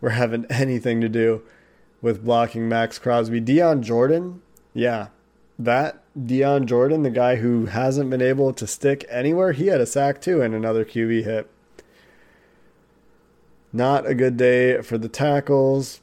were 0.00 0.10
having 0.10 0.46
anything 0.50 1.00
to 1.00 1.08
do 1.08 1.42
with 2.00 2.24
blocking 2.24 2.68
maxx 2.68 2.98
crosby 2.98 3.40
dion 3.40 3.82
jordan 3.82 4.40
yeah 4.72 5.08
that 5.58 6.01
dion 6.26 6.66
jordan 6.66 7.02
the 7.02 7.10
guy 7.10 7.36
who 7.36 7.66
hasn't 7.66 8.10
been 8.10 8.22
able 8.22 8.52
to 8.52 8.66
stick 8.66 9.04
anywhere 9.08 9.52
he 9.52 9.68
had 9.68 9.80
a 9.80 9.86
sack 9.86 10.20
too 10.20 10.42
and 10.42 10.54
another 10.54 10.84
qb 10.84 11.24
hit 11.24 11.50
not 13.72 14.06
a 14.06 14.14
good 14.14 14.36
day 14.36 14.82
for 14.82 14.98
the 14.98 15.08
tackles 15.08 16.00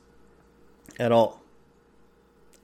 at 1.00 1.12
all 1.12 1.40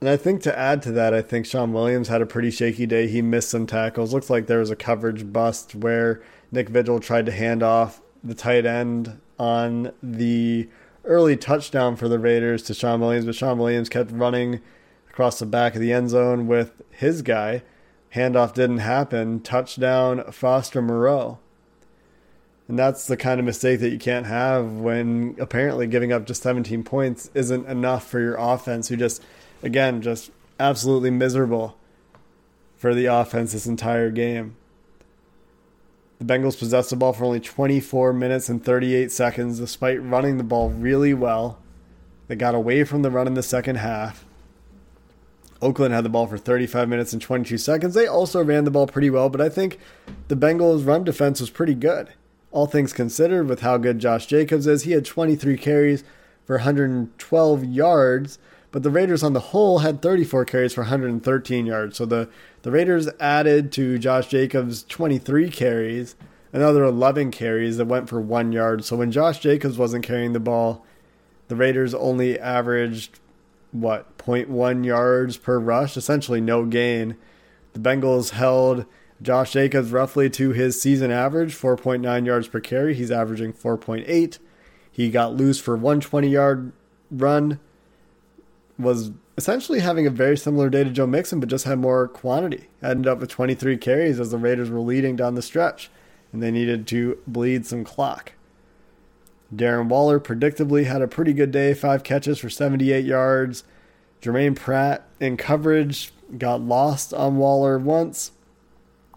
and 0.02 0.10
I 0.10 0.18
think 0.18 0.44
to 0.44 0.58
add 0.58 0.82
to 0.84 0.92
that, 0.92 1.14
I 1.14 1.22
think 1.24 1.46
Shawn 1.46 1.74
Williams 1.74 2.10
had 2.10 2.22
a 2.22 2.26
pretty 2.28 2.52
shaky 2.52 2.86
day. 2.86 3.08
He 3.08 3.24
missed 3.24 3.50
some 3.50 3.66
tackles. 3.66 4.14
Looks 4.14 4.30
like 4.30 4.46
there 4.46 4.60
was 4.60 4.70
a 4.70 4.76
coverage 4.76 5.34
bust 5.34 5.74
where 5.74 6.22
Nick 6.52 6.70
Vigil 6.70 7.00
tried 7.00 7.26
to 7.26 7.32
hand 7.32 7.64
off 7.64 8.02
the 8.24 8.36
tight 8.36 8.66
end 8.66 9.20
on 9.40 9.92
the 10.04 10.70
early 11.06 11.38
touchdown 11.38 11.96
for 11.96 12.08
the 12.08 12.20
Raiders 12.20 12.62
to 12.64 12.74
Shawn 12.74 13.00
Williams, 13.00 13.26
but 13.26 13.36
Shawn 13.36 13.58
Williams 13.58 13.90
kept 13.90 14.12
running 14.12 14.62
across 15.16 15.40
the 15.40 15.46
back 15.46 15.76
of 15.76 15.82
the 15.82 15.94
end 15.94 16.10
zone 16.10 16.46
with 16.46 16.82
his 16.92 17.22
guy. 17.22 17.62
Handoff 18.14 18.54
didn't 18.54 18.80
happen. 18.80 19.40
Touchdown, 19.40 20.30
Foster 20.30 20.82
Moreau. 20.82 21.40
And 22.68 22.78
that's 22.78 23.08
the 23.08 23.16
kind 23.16 23.40
of 23.40 23.46
mistake 23.46 23.80
that 23.80 23.92
you 23.92 23.98
can't 23.98 24.26
have 24.26 24.70
when 24.74 25.38
apparently 25.40 25.88
giving 25.88 26.12
up 26.12 26.26
just 26.26 26.44
17 26.44 26.84
points 26.84 27.32
isn't 27.34 27.66
enough 27.66 28.06
for 28.06 28.20
your 28.20 28.36
offense, 28.36 28.90
who 28.90 28.98
just 28.98 29.24
again, 29.64 30.02
just 30.02 30.32
absolutely 30.60 31.12
miserable 31.12 31.78
for 32.76 32.94
the 32.94 33.06
offense 33.06 33.54
this 33.54 33.68
entire 33.68 34.12
game. 34.12 34.58
The 36.20 36.26
Bengals 36.26 36.60
possessed 36.60 36.90
the 36.90 36.98
ball 36.98 37.14
for 37.14 37.24
only 37.24 37.40
24 37.40 38.12
minutes 38.12 38.50
and 38.50 38.62
38 38.62 39.14
seconds, 39.14 39.60
despite 39.60 40.04
running 40.04 40.38
the 40.38 40.44
ball 40.44 40.72
really 40.72 41.14
well. 41.14 41.58
They 42.28 42.36
got 42.36 42.54
away 42.54 42.84
from 42.84 43.02
the 43.02 43.12
run 43.12 43.28
in 43.28 43.34
the 43.36 43.44
second 43.44 43.78
half. 43.78 44.26
Oakland 45.62 45.94
had 45.94 46.04
the 46.04 46.10
ball 46.10 46.28
for 46.28 46.38
35 46.38 46.90
minutes 46.90 47.14
and 47.14 47.22
22 47.22 47.58
seconds. 47.58 47.94
They 47.94 48.08
also 48.08 48.44
ran 48.44 48.66
the 48.66 48.72
ball 48.72 48.88
pretty 48.88 49.10
well, 49.10 49.30
but 49.30 49.42
I 49.42 49.50
think 49.50 49.80
the 50.28 50.36
Bengals' 50.36 50.86
run 50.86 51.04
defense 51.04 51.40
was 51.40 51.50
pretty 51.50 51.76
good. 51.76 52.10
All 52.52 52.68
things 52.68 52.94
considered, 52.94 53.48
with 53.48 53.62
how 53.62 53.78
good 53.78 54.00
Josh 54.00 54.26
Jacobs 54.26 54.68
is, 54.68 54.84
he 54.84 54.92
had 54.92 55.06
23 55.06 55.58
carries 55.58 56.04
for 56.46 56.58
112 56.58 57.66
yards 57.66 58.38
but 58.76 58.84
the 58.84 58.92
Raiders 58.92 59.24
on 59.24 59.32
the 59.32 59.40
whole 59.40 59.80
had 59.80 60.02
34 60.02 60.44
carries 60.44 60.74
for 60.74 60.82
113 60.82 61.66
yards. 61.66 61.96
So 61.96 62.06
the, 62.06 62.28
the 62.64 62.72
Raiders 62.72 63.08
added 63.22 63.72
to 63.72 63.98
Josh 63.98 64.28
Jacobs' 64.28 64.84
23 64.84 65.50
carries 65.50 66.18
another 66.52 66.84
11 66.84 67.32
carries 67.32 67.78
that 67.78 67.86
went 67.86 68.10
for 68.10 68.20
one 68.20 68.52
yard. 68.52 68.84
So 68.84 68.98
when 68.98 69.14
Josh 69.14 69.40
Jacobs 69.40 69.78
wasn't 69.78 70.06
carrying 70.06 70.34
the 70.34 70.42
ball, 70.42 70.86
the 71.48 71.56
Raiders 71.56 71.94
only 71.94 72.38
averaged, 72.38 73.22
what, 73.82 74.18
0.1 74.18 74.86
yards 74.86 75.38
per 75.38 75.60
rush, 75.60 75.98
essentially 75.98 76.42
no 76.42 76.66
gain. 76.66 77.16
The 77.74 77.80
Bengals 77.80 78.32
held 78.32 78.86
Josh 79.22 79.54
Jacobs 79.54 79.92
roughly 79.92 80.30
to 80.32 80.52
his 80.52 80.82
season 80.82 81.12
average, 81.12 81.56
4.9 81.56 82.26
yards 82.26 82.48
per 82.48 82.60
carry. 82.60 82.94
He's 82.94 83.12
averaging 83.12 83.54
4.8. 83.54 84.40
He 84.92 85.10
got 85.10 85.36
loose 85.36 85.60
for 85.60 85.76
120 85.76 86.30
yard 86.30 86.72
run 87.12 87.60
was 88.78 89.12
essentially 89.38 89.80
having 89.80 90.06
a 90.08 90.10
very 90.10 90.38
similar 90.38 90.70
day 90.70 90.84
to 90.84 90.90
Joe 90.90 91.08
Mixon, 91.08 91.40
but 91.40 91.50
just 91.50 91.66
had 91.66 91.80
more 91.80 92.08
quantity. 92.08 92.68
Ended 92.82 93.08
up 93.08 93.20
with 93.20 93.30
23 93.30 93.78
carries 93.78 94.20
as 94.20 94.32
the 94.32 94.38
Raiders 94.38 94.70
were 94.70 94.80
leading 94.80 95.16
down 95.16 95.36
the 95.36 95.42
stretch, 95.42 95.90
and 96.32 96.42
they 96.42 96.52
needed 96.52 96.88
to 96.88 97.20
bleed 97.28 97.66
some 97.66 97.84
clock. 97.84 98.34
Darren 99.54 99.88
Waller 99.88 100.20
predictably 100.20 100.86
had 100.86 101.02
a 101.02 101.08
pretty 101.08 101.34
good 101.34 101.52
day, 101.52 101.74
five 101.74 102.04
catches 102.04 102.40
for 102.40 102.50
78 102.50 103.06
yards. 103.06 103.64
Germaine 104.22 104.56
Pratt 104.56 105.08
in 105.20 105.38
coverage 105.38 106.12
got 106.38 106.62
lost 106.62 107.14
on 107.14 107.38
Waller 107.38 107.78
once, 107.78 108.32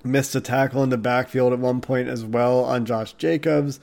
missed 0.04 0.34
a 0.34 0.40
tackle 0.40 0.82
in 0.82 0.90
the 0.90 0.98
backfield 0.98 1.52
at 1.52 1.58
one 1.58 1.80
point 1.80 2.08
as 2.08 2.24
well 2.24 2.64
on 2.64 2.84
Josh 2.84 3.14
Jacobs. 3.14 3.80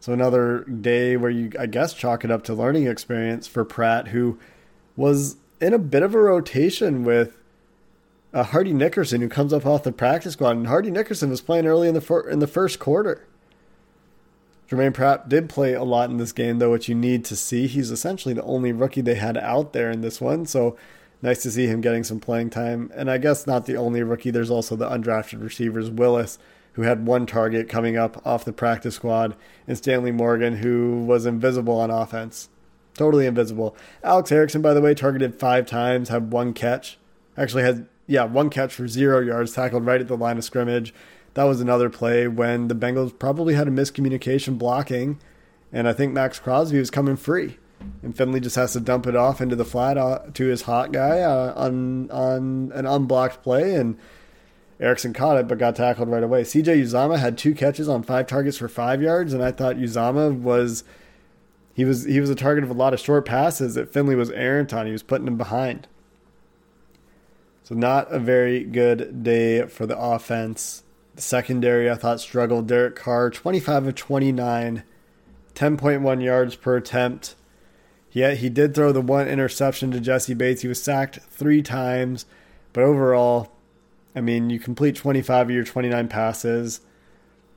So 0.00 0.12
another 0.12 0.60
day 0.64 1.16
where 1.16 1.30
you, 1.30 1.50
I 1.58 1.66
guess, 1.66 1.92
chalk 1.92 2.24
it 2.24 2.30
up 2.30 2.44
to 2.44 2.54
learning 2.54 2.86
experience 2.86 3.46
for 3.46 3.64
Pratt, 3.64 4.08
who 4.08 4.38
was 4.96 5.36
in 5.60 5.74
a 5.74 5.78
bit 5.78 6.02
of 6.02 6.14
a 6.14 6.18
rotation 6.20 7.04
with 7.04 7.36
uh, 8.32 8.44
Hardy 8.44 8.72
Nickerson, 8.72 9.20
who 9.20 9.28
comes 9.28 9.52
up 9.52 9.66
off 9.66 9.82
the 9.82 9.92
practice 9.92 10.34
squad, 10.34 10.56
and 10.56 10.66
Hardy 10.68 10.90
Nickerson 10.90 11.30
was 11.30 11.40
playing 11.40 11.66
early 11.66 11.88
in 11.88 11.94
the 11.94 12.00
fir- 12.00 12.28
in 12.28 12.38
the 12.38 12.46
first 12.46 12.78
quarter. 12.78 13.26
Germaine 14.68 14.92
Pratt 14.92 15.28
did 15.28 15.48
play 15.48 15.72
a 15.72 15.82
lot 15.82 16.10
in 16.10 16.18
this 16.18 16.32
game, 16.32 16.58
though, 16.58 16.72
which 16.72 16.88
you 16.88 16.94
need 16.94 17.24
to 17.26 17.36
see. 17.36 17.66
He's 17.66 17.90
essentially 17.90 18.34
the 18.34 18.42
only 18.42 18.70
rookie 18.70 19.00
they 19.00 19.14
had 19.14 19.38
out 19.38 19.72
there 19.72 19.90
in 19.90 20.02
this 20.02 20.20
one, 20.20 20.44
so 20.44 20.76
nice 21.22 21.42
to 21.42 21.50
see 21.50 21.66
him 21.66 21.80
getting 21.80 22.04
some 22.04 22.20
playing 22.20 22.50
time. 22.50 22.92
And 22.94 23.10
I 23.10 23.16
guess 23.16 23.46
not 23.46 23.64
the 23.64 23.76
only 23.76 24.02
rookie. 24.02 24.30
There's 24.30 24.50
also 24.50 24.76
the 24.76 24.88
undrafted 24.88 25.42
receivers, 25.42 25.90
Willis, 25.90 26.38
who 26.74 26.82
had 26.82 27.06
one 27.06 27.24
target 27.24 27.68
coming 27.68 27.96
up 27.96 28.24
off 28.26 28.44
the 28.44 28.52
practice 28.52 28.96
squad, 28.96 29.34
and 29.66 29.78
Stanley 29.78 30.12
Morgan, 30.12 30.56
who 30.58 31.02
was 31.02 31.24
invisible 31.24 31.80
on 31.80 31.90
offense. 31.90 32.50
Totally 32.92 33.26
invisible. 33.26 33.74
Alex 34.04 34.30
Erickson, 34.30 34.60
by 34.60 34.74
the 34.74 34.82
way, 34.82 34.92
targeted 34.92 35.34
five 35.38 35.64
times, 35.64 36.10
had 36.10 36.30
one 36.30 36.52
catch. 36.52 36.98
Actually, 37.38 37.62
had, 37.62 37.86
yeah, 38.06 38.24
one 38.24 38.50
catch 38.50 38.74
for 38.74 38.86
zero 38.86 39.20
yards, 39.20 39.54
tackled 39.54 39.86
right 39.86 40.00
at 40.00 40.08
the 40.08 40.16
line 40.16 40.36
of 40.36 40.44
scrimmage. 40.44 40.92
That 41.38 41.44
was 41.44 41.60
another 41.60 41.88
play 41.88 42.26
when 42.26 42.66
the 42.66 42.74
Bengals 42.74 43.16
probably 43.16 43.54
had 43.54 43.68
a 43.68 43.70
miscommunication 43.70 44.58
blocking, 44.58 45.20
and 45.72 45.86
I 45.86 45.92
think 45.92 46.12
Maxx 46.12 46.40
Crosby 46.40 46.80
was 46.80 46.90
coming 46.90 47.14
free. 47.14 47.58
And 48.02 48.16
Finley 48.16 48.40
just 48.40 48.56
has 48.56 48.72
to 48.72 48.80
dump 48.80 49.06
it 49.06 49.14
off 49.14 49.40
into 49.40 49.54
the 49.54 49.64
flat 49.64 49.96
uh, 49.96 50.18
to 50.34 50.46
his 50.46 50.62
hot 50.62 50.90
guy 50.90 51.20
uh, 51.20 51.52
on 51.54 52.10
on 52.10 52.72
an 52.74 52.86
unblocked 52.86 53.44
play, 53.44 53.76
and 53.76 53.96
Erickson 54.80 55.12
caught 55.12 55.38
it 55.38 55.46
but 55.46 55.58
got 55.58 55.76
tackled 55.76 56.08
right 56.08 56.24
away. 56.24 56.42
CJ 56.42 56.82
Uzomah 56.82 57.20
had 57.20 57.38
two 57.38 57.54
catches 57.54 57.88
on 57.88 58.02
five 58.02 58.26
targets 58.26 58.56
for 58.56 58.66
five 58.66 59.00
yards, 59.00 59.32
and 59.32 59.40
I 59.40 59.52
thought 59.52 59.76
Uzomah 59.76 60.40
was 60.40 60.82
he 61.72 61.84
was 61.84 62.04
he 62.04 62.18
was 62.18 62.30
a 62.30 62.34
target 62.34 62.64
of 62.64 62.70
a 62.70 62.74
lot 62.74 62.94
of 62.94 62.98
short 62.98 63.24
passes 63.24 63.76
that 63.76 63.92
Finley 63.92 64.16
was 64.16 64.32
errant 64.32 64.74
on. 64.74 64.86
He 64.86 64.92
was 64.92 65.04
putting 65.04 65.28
him 65.28 65.36
behind. 65.36 65.86
So 67.62 67.76
not 67.76 68.10
a 68.10 68.18
very 68.18 68.64
good 68.64 69.22
day 69.22 69.66
for 69.66 69.86
the 69.86 69.96
offense. 69.96 70.82
The 71.18 71.22
secondary 71.22 71.90
I 71.90 71.96
thought 71.96 72.20
struggled. 72.20 72.68
Derek 72.68 72.94
Carr, 72.94 73.28
25 73.28 73.88
of 73.88 73.94
29, 73.96 74.84
10.1 75.52 76.22
yards 76.22 76.54
per 76.54 76.76
attempt. 76.76 77.34
Yet 78.12 78.36
he 78.36 78.48
did 78.48 78.72
throw 78.72 78.92
the 78.92 79.00
one 79.00 79.26
interception 79.26 79.90
to 79.90 79.98
Jessie 79.98 80.34
Bates. 80.34 80.62
He 80.62 80.68
was 80.68 80.80
sacked 80.80 81.18
three 81.28 81.60
times, 81.60 82.24
but 82.72 82.84
overall, 82.84 83.50
I 84.14 84.20
mean, 84.20 84.48
you 84.48 84.60
complete 84.60 84.94
25 84.94 85.48
of 85.48 85.54
your 85.56 85.64
29 85.64 86.06
passes. 86.06 86.82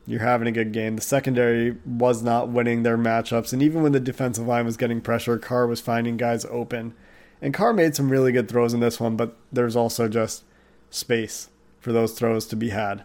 You're 0.07 0.21
having 0.21 0.47
a 0.47 0.51
good 0.51 0.71
game. 0.71 0.95
The 0.95 1.03
secondary 1.03 1.77
was 1.85 2.23
not 2.23 2.49
winning 2.49 2.81
their 2.81 2.97
matchups, 2.97 3.53
and 3.53 3.61
even 3.61 3.83
when 3.83 3.91
the 3.91 3.99
defensive 3.99 4.47
line 4.47 4.65
was 4.65 4.75
getting 4.75 5.01
pressure, 5.01 5.37
Carr 5.37 5.67
was 5.67 5.79
finding 5.79 6.17
guys 6.17 6.45
open. 6.45 6.95
And 7.43 7.53
Carr 7.53 7.73
made 7.73 7.95
some 7.95 8.09
really 8.09 8.31
good 8.31 8.49
throws 8.49 8.73
in 8.73 8.79
this 8.79 8.99
one, 8.99 9.15
but 9.15 9.37
there's 9.51 9.75
also 9.75 10.07
just 10.07 10.45
space 10.89 11.49
for 11.79 11.91
those 11.91 12.13
throws 12.13 12.47
to 12.47 12.55
be 12.55 12.69
had. 12.69 13.03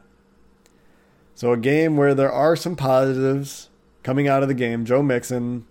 So, 1.37 1.53
a 1.53 1.59
game 1.59 1.99
where 1.99 2.15
there 2.15 2.33
are 2.33 2.57
some 2.57 2.77
positives 2.77 3.69
coming 4.03 4.27
out 4.27 4.43
of 4.43 4.49
the 4.49 4.55
game. 4.55 4.87
Joe 4.87 5.03
Mixon, 5.03 5.67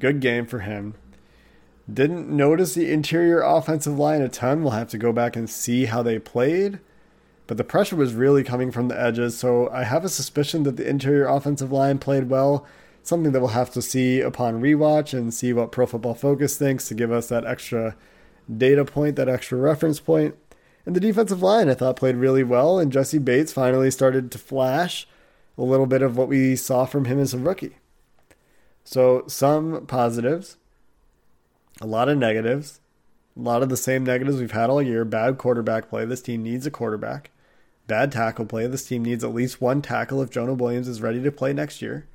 good 0.00 0.18
game 0.18 0.46
for 0.46 0.58
him. 0.58 0.94
Didn't 1.90 2.28
notice 2.28 2.74
the 2.74 2.90
interior 2.90 3.40
offensive 3.40 3.96
line 3.96 4.20
a 4.20 4.28
ton. 4.28 4.64
We'll 4.64 4.72
have 4.72 4.88
to 4.88 4.98
go 4.98 5.12
back 5.12 5.36
and 5.36 5.48
see 5.48 5.84
how 5.84 6.02
they 6.02 6.18
played. 6.18 6.80
But 7.46 7.56
the 7.56 7.62
pressure 7.62 7.94
was 7.94 8.14
really 8.14 8.42
coming 8.42 8.72
from 8.72 8.88
the 8.88 9.00
edges, 9.00 9.38
so 9.38 9.68
I 9.70 9.84
have 9.84 10.04
a 10.04 10.08
suspicion 10.08 10.64
that 10.64 10.76
the 10.76 10.88
interior 10.88 11.26
offensive 11.26 11.70
line 11.70 12.00
played 12.00 12.28
well. 12.28 12.66
Something 13.04 13.30
that 13.30 13.40
we'll 13.40 13.50
have 13.50 13.70
to 13.74 13.82
see 13.82 14.20
upon 14.20 14.60
rewatch 14.60 15.16
and 15.16 15.32
see 15.32 15.52
what 15.52 15.70
Pro 15.70 15.86
Football 15.86 16.14
Focus 16.14 16.56
thinks 16.56 16.88
to 16.88 16.94
give 16.94 17.12
us 17.12 17.28
that 17.28 17.44
extra 17.46 17.96
data 18.52 18.84
point, 18.84 19.14
that 19.14 19.28
extra 19.28 19.56
reference 19.56 20.00
point. 20.00 20.34
And 20.84 20.96
the 20.96 21.00
defensive 21.00 21.42
line, 21.42 21.68
I 21.68 21.74
thought, 21.74 21.96
played 21.96 22.16
really 22.16 22.42
well, 22.42 22.78
and 22.78 22.92
Jessie 22.92 23.18
Bates 23.18 23.52
finally 23.52 23.90
started 23.90 24.30
to 24.32 24.38
flash 24.38 25.06
a 25.56 25.62
little 25.62 25.86
bit 25.86 26.02
of 26.02 26.16
what 26.16 26.28
we 26.28 26.56
saw 26.56 26.86
from 26.86 27.04
him 27.04 27.20
as 27.20 27.34
a 27.34 27.38
rookie. 27.38 27.76
So, 28.84 29.24
some 29.28 29.86
positives, 29.86 30.56
a 31.80 31.86
lot 31.86 32.08
of 32.08 32.18
negatives, 32.18 32.80
a 33.36 33.40
lot 33.40 33.62
of 33.62 33.68
the 33.68 33.76
same 33.76 34.04
negatives 34.04 34.40
we've 34.40 34.50
had 34.50 34.70
all 34.70 34.82
year. 34.82 35.04
Bad 35.04 35.38
quarterback 35.38 35.88
play. 35.88 36.04
This 36.04 36.22
team 36.22 36.42
needs 36.42 36.66
a 36.66 36.70
quarterback. 36.70 37.30
Bad 37.86 38.12
tackle 38.12 38.46
play. 38.46 38.66
This 38.66 38.84
team 38.84 39.04
needs 39.04 39.24
at 39.24 39.34
least 39.34 39.60
one 39.60 39.82
tackle 39.82 40.20
if 40.20 40.30
Jonah 40.30 40.54
Williams 40.54 40.88
is 40.88 41.00
ready 41.00 41.22
to 41.22 41.32
play 41.32 41.52
next 41.52 41.80
year. 41.80 42.06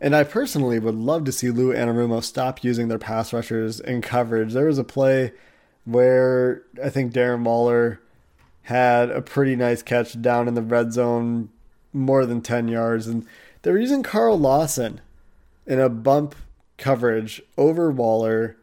And 0.00 0.16
I 0.16 0.24
personally 0.24 0.78
would 0.78 0.94
love 0.94 1.24
to 1.24 1.32
see 1.32 1.50
Lou 1.50 1.72
Anarumo 1.72 2.22
stop 2.22 2.64
using 2.64 2.88
their 2.88 2.98
pass 2.98 3.32
rushers 3.32 3.78
in 3.78 4.02
coverage. 4.02 4.52
There 4.52 4.66
was 4.66 4.78
a 4.78 4.84
play 4.84 5.32
where 5.84 6.62
I 6.82 6.90
think 6.90 7.12
Darren 7.12 7.44
Waller 7.44 8.00
had 8.62 9.10
a 9.10 9.22
pretty 9.22 9.56
nice 9.56 9.82
catch 9.82 10.20
down 10.20 10.48
in 10.48 10.54
the 10.54 10.62
red 10.62 10.92
zone, 10.92 11.48
more 11.92 12.24
than 12.26 12.40
10 12.40 12.68
yards. 12.68 13.06
And 13.06 13.26
they 13.62 13.70
were 13.70 13.78
using 13.78 14.02
Carl 14.02 14.38
Lawson 14.38 15.00
in 15.66 15.80
a 15.80 15.88
bump 15.88 16.34
coverage 16.78 17.42
over 17.56 17.90
Waller 17.90 18.56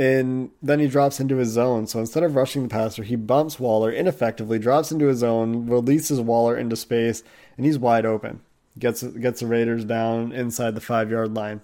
and 0.00 0.50
then 0.62 0.80
he 0.80 0.88
drops 0.88 1.20
into 1.20 1.36
his 1.36 1.50
zone. 1.50 1.86
So 1.86 2.00
instead 2.00 2.22
of 2.22 2.34
rushing 2.34 2.62
the 2.62 2.70
passer, 2.70 3.02
he 3.02 3.16
bumps 3.16 3.60
Waller 3.60 3.92
ineffectively, 3.92 4.58
drops 4.58 4.90
into 4.90 5.08
his 5.08 5.18
zone, 5.18 5.66
releases 5.66 6.18
Waller 6.22 6.56
into 6.56 6.74
space, 6.74 7.22
and 7.58 7.66
he's 7.66 7.78
wide 7.78 8.06
open. 8.06 8.40
Gets 8.78 9.02
gets 9.02 9.40
the 9.40 9.46
Raiders 9.46 9.84
down 9.84 10.32
inside 10.32 10.74
the 10.74 10.80
five 10.80 11.10
yard 11.10 11.34
line. 11.34 11.60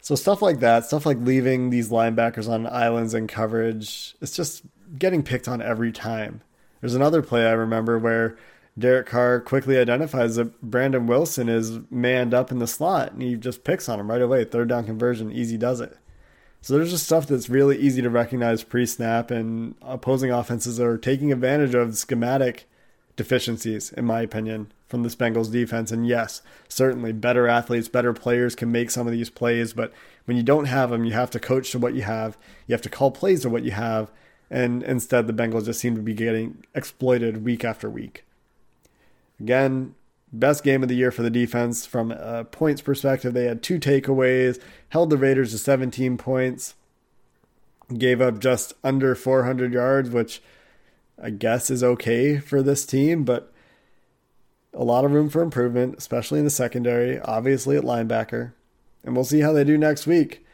So 0.00 0.14
stuff 0.14 0.42
like 0.42 0.60
that, 0.60 0.84
stuff 0.84 1.06
like 1.06 1.18
leaving 1.20 1.70
these 1.70 1.90
linebackers 1.90 2.48
on 2.48 2.66
islands 2.66 3.14
in 3.14 3.26
coverage, 3.26 4.14
it's 4.20 4.34
just 4.34 4.62
getting 4.98 5.22
picked 5.22 5.48
on 5.48 5.60
every 5.60 5.92
time. 5.92 6.42
There's 6.80 6.94
another 6.94 7.22
play 7.22 7.46
I 7.46 7.52
remember 7.52 7.98
where 7.98 8.36
Derek 8.78 9.06
Carr 9.06 9.40
quickly 9.40 9.78
identifies 9.78 10.36
that 10.36 10.60
Brandon 10.62 11.06
Wilson 11.06 11.48
is 11.48 11.78
manned 11.90 12.32
up 12.32 12.50
in 12.50 12.58
the 12.58 12.66
slot 12.66 13.12
and 13.12 13.22
he 13.22 13.36
just 13.36 13.64
picks 13.64 13.88
on 13.88 14.00
him 14.00 14.10
right 14.10 14.22
away. 14.22 14.44
Third 14.44 14.68
down 14.68 14.86
conversion, 14.86 15.30
easy 15.30 15.58
does 15.58 15.80
it. 15.80 15.98
So 16.62 16.74
there's 16.74 16.90
just 16.90 17.04
stuff 17.04 17.26
that's 17.26 17.48
really 17.48 17.78
easy 17.78 18.02
to 18.02 18.10
recognize 18.10 18.62
pre 18.62 18.84
snap, 18.84 19.30
and 19.30 19.74
opposing 19.80 20.30
offenses 20.30 20.78
are 20.78 20.98
taking 20.98 21.32
advantage 21.32 21.74
of 21.74 21.96
schematic 21.96 22.68
deficiencies, 23.20 23.92
in 23.92 24.06
my 24.06 24.22
opinion, 24.22 24.72
from 24.88 25.02
this 25.02 25.14
Bengals 25.14 25.52
defense. 25.52 25.92
And 25.92 26.08
yes, 26.08 26.40
certainly 26.70 27.12
better 27.12 27.46
athletes, 27.46 27.86
better 27.86 28.14
players 28.14 28.54
can 28.54 28.72
make 28.72 28.90
some 28.90 29.06
of 29.06 29.12
these 29.12 29.28
plays, 29.28 29.74
but 29.74 29.92
when 30.24 30.38
you 30.38 30.42
don't 30.42 30.64
have 30.64 30.88
them, 30.88 31.04
you 31.04 31.12
have 31.12 31.28
to 31.32 31.38
coach 31.38 31.70
to 31.72 31.78
what 31.78 31.92
you 31.92 32.00
have, 32.00 32.38
you 32.66 32.72
have 32.72 32.80
to 32.80 32.88
call 32.88 33.10
plays 33.10 33.42
to 33.42 33.50
what 33.50 33.62
you 33.62 33.72
have, 33.72 34.10
and 34.50 34.82
instead 34.82 35.26
the 35.26 35.34
Bengals 35.34 35.66
just 35.66 35.80
seem 35.80 35.96
to 35.96 36.00
be 36.00 36.14
getting 36.14 36.64
exploited 36.74 37.44
week 37.44 37.62
after 37.62 37.90
week. 37.90 38.24
Again, 39.38 39.94
best 40.32 40.64
game 40.64 40.82
of 40.82 40.88
the 40.88 40.96
year 40.96 41.10
for 41.10 41.20
the 41.20 41.28
defense 41.28 41.84
from 41.84 42.12
a 42.12 42.44
points 42.44 42.80
perspective. 42.80 43.34
They 43.34 43.44
had 43.44 43.62
two 43.62 43.78
takeaways, 43.78 44.58
held 44.88 45.10
the 45.10 45.18
Raiders 45.18 45.50
to 45.50 45.58
17 45.58 46.16
points, 46.16 46.74
gave 47.98 48.22
up 48.22 48.38
just 48.38 48.72
under 48.82 49.14
400 49.14 49.74
yards, 49.74 50.08
which 50.08 50.40
I 51.22 51.30
guess 51.30 51.70
is 51.70 51.84
okay 51.84 52.38
for 52.38 52.62
this 52.62 52.86
team, 52.86 53.24
but 53.24 53.52
a 54.72 54.84
lot 54.84 55.04
of 55.04 55.12
room 55.12 55.28
for 55.28 55.42
improvement, 55.42 55.96
especially 55.98 56.38
in 56.38 56.44
the 56.44 56.50
secondary, 56.50 57.20
obviously 57.20 57.76
at 57.76 57.82
linebacker. 57.84 58.52
And 59.04 59.14
we'll 59.14 59.24
see 59.24 59.40
how 59.40 59.52
they 59.52 59.64
do 59.64 59.76
next 59.76 60.06
week. 60.06 60.44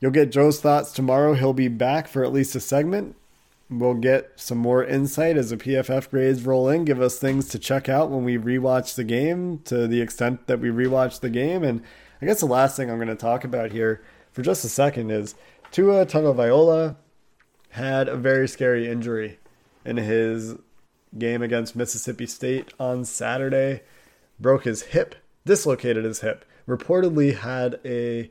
You'll 0.00 0.12
get 0.12 0.30
Joe's 0.30 0.60
thoughts 0.60 0.92
tomorrow. 0.92 1.34
He'll 1.34 1.52
be 1.52 1.68
back 1.68 2.08
for 2.08 2.24
at 2.24 2.32
least 2.32 2.54
a 2.54 2.60
segment. 2.60 3.16
We'll 3.68 3.94
get 3.94 4.32
some 4.36 4.58
more 4.58 4.84
insight 4.84 5.36
as 5.36 5.50
the 5.50 5.56
PFF 5.56 6.10
grades 6.10 6.44
roll 6.44 6.68
in, 6.68 6.84
give 6.84 7.00
us 7.00 7.18
things 7.18 7.48
to 7.48 7.58
check 7.58 7.88
out 7.88 8.10
when 8.10 8.22
we 8.22 8.38
rewatch 8.38 8.94
the 8.94 9.02
game 9.02 9.58
to 9.64 9.88
the 9.88 10.00
extent 10.00 10.46
that 10.46 10.60
we 10.60 10.68
rewatch 10.68 11.18
the 11.18 11.30
game. 11.30 11.64
And 11.64 11.82
I 12.22 12.26
guess 12.26 12.40
the 12.40 12.46
last 12.46 12.76
thing 12.76 12.90
I'm 12.90 12.98
going 12.98 13.08
to 13.08 13.16
talk 13.16 13.42
about 13.42 13.72
here 13.72 14.02
for 14.30 14.42
just 14.42 14.64
a 14.64 14.68
second 14.68 15.10
is 15.10 15.34
Tua 15.72 16.06
Tagovailoa 16.06 16.94
had 17.70 18.08
a 18.08 18.16
very 18.16 18.46
scary 18.46 18.88
injury 18.88 19.38
in 19.86 19.96
his 19.96 20.56
game 21.16 21.42
against 21.42 21.76
Mississippi 21.76 22.26
State 22.26 22.72
on 22.78 23.04
Saturday. 23.04 23.82
Broke 24.38 24.64
his 24.64 24.82
hip, 24.82 25.14
dislocated 25.44 26.04
his 26.04 26.20
hip. 26.20 26.44
Reportedly 26.68 27.36
had 27.38 27.80
a 27.84 28.30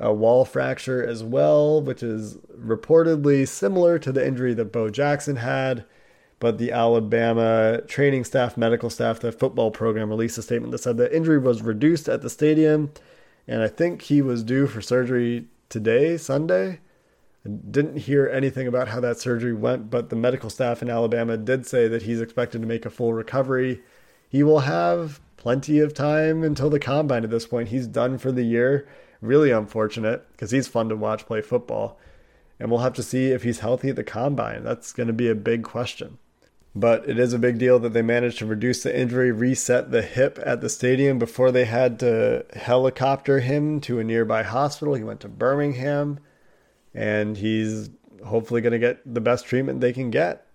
a 0.00 0.12
wall 0.14 0.46
fracture 0.46 1.06
as 1.06 1.22
well, 1.22 1.82
which 1.82 2.02
is 2.02 2.36
reportedly 2.58 3.46
similar 3.46 3.98
to 3.98 4.10
the 4.10 4.26
injury 4.26 4.54
that 4.54 4.72
Bo 4.72 4.88
Jackson 4.88 5.36
had. 5.36 5.84
But 6.38 6.56
the 6.56 6.72
Alabama 6.72 7.82
training 7.86 8.24
staff, 8.24 8.56
medical 8.56 8.88
staff, 8.88 9.20
the 9.20 9.30
football 9.30 9.70
program 9.70 10.08
released 10.08 10.38
a 10.38 10.42
statement 10.42 10.72
that 10.72 10.78
said 10.78 10.96
the 10.96 11.14
injury 11.14 11.38
was 11.38 11.60
reduced 11.60 12.08
at 12.08 12.22
the 12.22 12.30
stadium. 12.30 12.92
And 13.46 13.62
I 13.62 13.68
think 13.68 14.02
he 14.02 14.22
was 14.22 14.42
due 14.42 14.66
for 14.66 14.80
surgery 14.80 15.48
today, 15.68 16.16
Sunday. 16.16 16.80
Didn't 17.44 17.96
hear 17.96 18.28
anything 18.28 18.66
about 18.66 18.88
how 18.88 19.00
that 19.00 19.18
surgery 19.18 19.54
went, 19.54 19.90
but 19.90 20.10
the 20.10 20.16
medical 20.16 20.50
staff 20.50 20.82
in 20.82 20.90
Alabama 20.90 21.36
did 21.36 21.66
say 21.66 21.88
that 21.88 22.02
he's 22.02 22.20
expected 22.20 22.60
to 22.60 22.68
make 22.68 22.84
a 22.84 22.90
full 22.90 23.14
recovery. 23.14 23.82
He 24.28 24.42
will 24.42 24.60
have 24.60 25.20
plenty 25.36 25.78
of 25.78 25.94
time 25.94 26.44
until 26.44 26.68
the 26.68 26.78
combine 26.78 27.24
at 27.24 27.30
this 27.30 27.46
point. 27.46 27.70
He's 27.70 27.86
done 27.86 28.18
for 28.18 28.30
the 28.30 28.42
year 28.42 28.86
really 29.20 29.50
unfortunate 29.50 30.30
because 30.32 30.50
he's 30.50 30.68
fun 30.68 30.88
to 30.88 30.96
watch 30.96 31.26
play 31.26 31.40
football. 31.40 31.98
And 32.58 32.70
we'll 32.70 32.80
have 32.80 32.94
to 32.94 33.02
see 33.02 33.28
if 33.30 33.42
he's 33.42 33.60
healthy 33.60 33.88
at 33.88 33.96
the 33.96 34.04
combine. 34.04 34.64
That's 34.64 34.92
going 34.92 35.06
to 35.06 35.12
be 35.12 35.28
a 35.28 35.34
big 35.34 35.62
question. 35.62 36.18
But 36.74 37.08
it 37.08 37.18
is 37.18 37.32
a 37.32 37.38
big 37.38 37.58
deal 37.58 37.78
that 37.80 37.94
they 37.94 38.02
managed 38.02 38.38
to 38.38 38.46
reduce 38.46 38.82
the 38.82 38.96
injury, 38.96 39.32
reset 39.32 39.90
the 39.90 40.02
hip 40.02 40.38
at 40.44 40.60
the 40.60 40.68
stadium 40.68 41.18
before 41.18 41.50
they 41.50 41.64
had 41.64 41.98
to 42.00 42.44
helicopter 42.54 43.40
him 43.40 43.80
to 43.82 43.98
a 43.98 44.04
nearby 44.04 44.42
hospital. 44.42 44.94
He 44.94 45.02
went 45.02 45.20
to 45.20 45.28
Birmingham 45.28 46.20
and 46.94 47.36
he's 47.36 47.90
hopefully 48.26 48.60
going 48.60 48.72
to 48.72 48.78
get 48.78 49.00
the 49.14 49.20
best 49.20 49.46
treatment 49.46 49.80
they 49.80 49.92
can 49.92 50.10
get. 50.10 50.46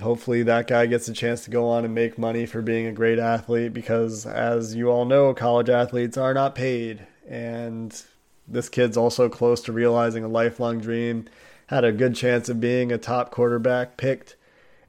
hopefully 0.00 0.42
that 0.42 0.66
guy 0.66 0.86
gets 0.86 1.08
a 1.08 1.12
chance 1.12 1.44
to 1.44 1.50
go 1.50 1.68
on 1.68 1.84
and 1.84 1.94
make 1.94 2.16
money 2.16 2.46
for 2.46 2.62
being 2.62 2.86
a 2.86 2.92
great 2.92 3.18
athlete 3.18 3.72
because 3.72 4.24
as 4.24 4.74
you 4.74 4.88
all 4.90 5.04
know 5.04 5.34
college 5.34 5.68
athletes 5.68 6.16
are 6.16 6.32
not 6.32 6.54
paid 6.54 7.06
and 7.28 8.04
this 8.48 8.68
kid's 8.68 8.96
also 8.96 9.28
close 9.28 9.60
to 9.60 9.72
realizing 9.72 10.24
a 10.24 10.28
lifelong 10.28 10.80
dream 10.80 11.26
had 11.66 11.84
a 11.84 11.92
good 11.92 12.14
chance 12.14 12.48
of 12.48 12.60
being 12.60 12.90
a 12.92 12.98
top 12.98 13.30
quarterback 13.30 13.96
picked 13.96 14.36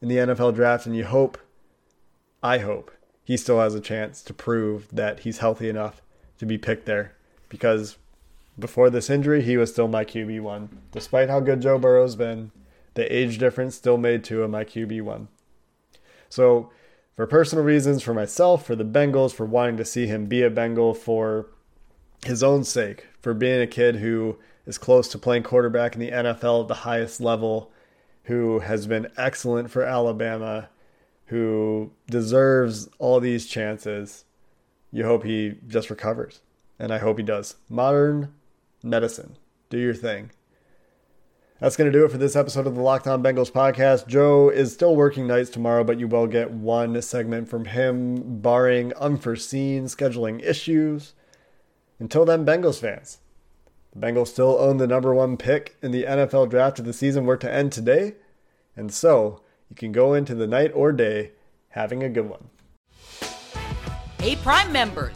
in 0.02 0.08
the 0.08 0.17
NFL 0.17 0.56
draft 0.56 0.86
and 0.86 0.95
you 0.95 1.06
hope 1.06 1.38
I 2.41 2.60
hope 2.60 2.91
he 3.24 3.38
still 3.38 3.60
has 3.60 3.74
a 3.76 3.82
chance 3.82 4.21
to 4.24 4.34
prove 4.34 4.88
that 4.93 5.21
he's 5.21 5.39
healthy 5.39 5.67
enough 5.67 6.02
to 6.38 6.45
be 6.45 6.58
picked 6.58 6.86
there 6.86 7.15
because 7.50 7.98
before 8.58 8.89
this 8.89 9.10
injury 9.10 9.41
he 9.41 9.58
was 9.58 9.72
still 9.72 9.88
my 9.88 10.06
QB1 10.06 10.70
despite 10.91 11.30
how 11.30 11.39
good 11.39 11.62
Joe 11.62 11.78
Burrow's 11.78 12.15
been 12.15 12.52
the 12.96 13.13
age 13.13 13.38
difference 13.38 13.76
still 13.76 13.98
made 13.98 14.24
Tua 14.24 14.48
my 14.48 14.63
QB1. 14.63 15.28
So, 16.30 16.72
for 17.15 17.28
personal 17.28 17.63
reasons, 17.63 18.02
for 18.02 18.13
myself, 18.13 18.65
for 18.65 18.76
the 18.76 18.84
Bengals, 18.84 19.34
for 19.34 19.46
wanting 19.46 19.78
to 19.78 19.86
see 19.86 20.08
him 20.08 20.26
be 20.26 20.41
a 20.41 20.50
Bengal, 20.50 20.94
for 20.94 21.48
his 22.26 22.41
own 22.41 22.63
sake, 22.63 23.06
for 23.22 23.34
being 23.34 23.62
a 23.62 23.68
kid 23.68 23.98
who 23.98 24.38
is 24.65 24.78
close 24.78 25.08
to 25.10 25.18
playing 25.18 25.44
quarterback 25.44 25.94
in 25.94 26.02
the 26.02 26.12
NFL 26.12 26.63
at 26.63 26.68
the 26.68 26.74
highest 26.74 27.22
level, 27.22 27.72
who 28.24 28.60
has 28.60 28.88
been 28.88 29.12
excellent 29.18 29.70
for 29.70 29.84
Alabama, 29.84 30.70
who 31.28 31.91
deserves 32.10 32.89
all 32.98 33.20
these 33.20 33.46
chances, 33.46 34.26
you 34.91 35.06
hope 35.06 35.24
he 35.24 35.56
just 35.68 35.89
recovers. 35.89 36.41
And 36.80 36.94
I 36.94 36.98
hope 36.98 37.18
he 37.18 37.24
does. 37.24 37.56
Modern 37.70 38.34
medicine. 38.86 39.38
Do 39.69 39.78
your 39.78 39.93
thing. 39.93 40.32
That's 41.60 41.78
going 41.78 41.91
to 41.91 41.98
do 41.98 42.06
it 42.06 42.12
for 42.12 42.17
this 42.17 42.36
episode 42.36 42.67
of 42.67 42.76
the 42.76 42.82
Locked 42.82 43.08
On 43.08 43.24
Bengals 43.24 43.52
podcast. 43.52 44.08
Joe 44.08 44.50
is 44.50 44.74
still 44.74 44.95
working 44.95 45.26
nights 45.26 45.50
tomorrow, 45.50 45.84
but 45.84 46.00
you 46.00 46.08
will 46.08 46.28
get 46.28 46.52
one 46.52 47.02
segment 47.02 47.48
from 47.48 47.65
him, 47.65 48.41
barring 48.41 48.93
unforeseen 48.95 49.86
scheduling 49.86 50.43
issues. 50.43 51.13
Until 51.98 52.26
then, 52.26 52.45
Bengals 52.45 52.80
fans, 52.80 53.19
the 53.93 54.06
Bengals 54.06 54.28
still 54.28 54.58
own 54.60 54.78
the 54.78 54.88
number 54.88 55.13
one 55.13 55.38
pick 55.38 55.78
in 55.82 55.91
the 55.91 56.04
NFL 56.04 56.50
draft 56.50 56.80
if 56.80 56.86
the 56.86 56.91
season 56.91 57.26
were 57.26 57.38
to 57.38 57.52
end 57.52 57.71
today, 57.71 58.15
and 58.76 58.93
so 58.93 59.41
you 59.69 59.78
can 59.78 59.93
go 59.93 60.13
into 60.13 60.36
the 60.36 60.48
night 60.48 60.71
or 60.76 60.91
day 60.91 61.32
having 61.69 62.04
a 62.04 62.10
good 62.10 62.30
one. 62.30 62.50
Hey, 64.19 64.36
Prime 64.36 64.74
members, 64.74 65.15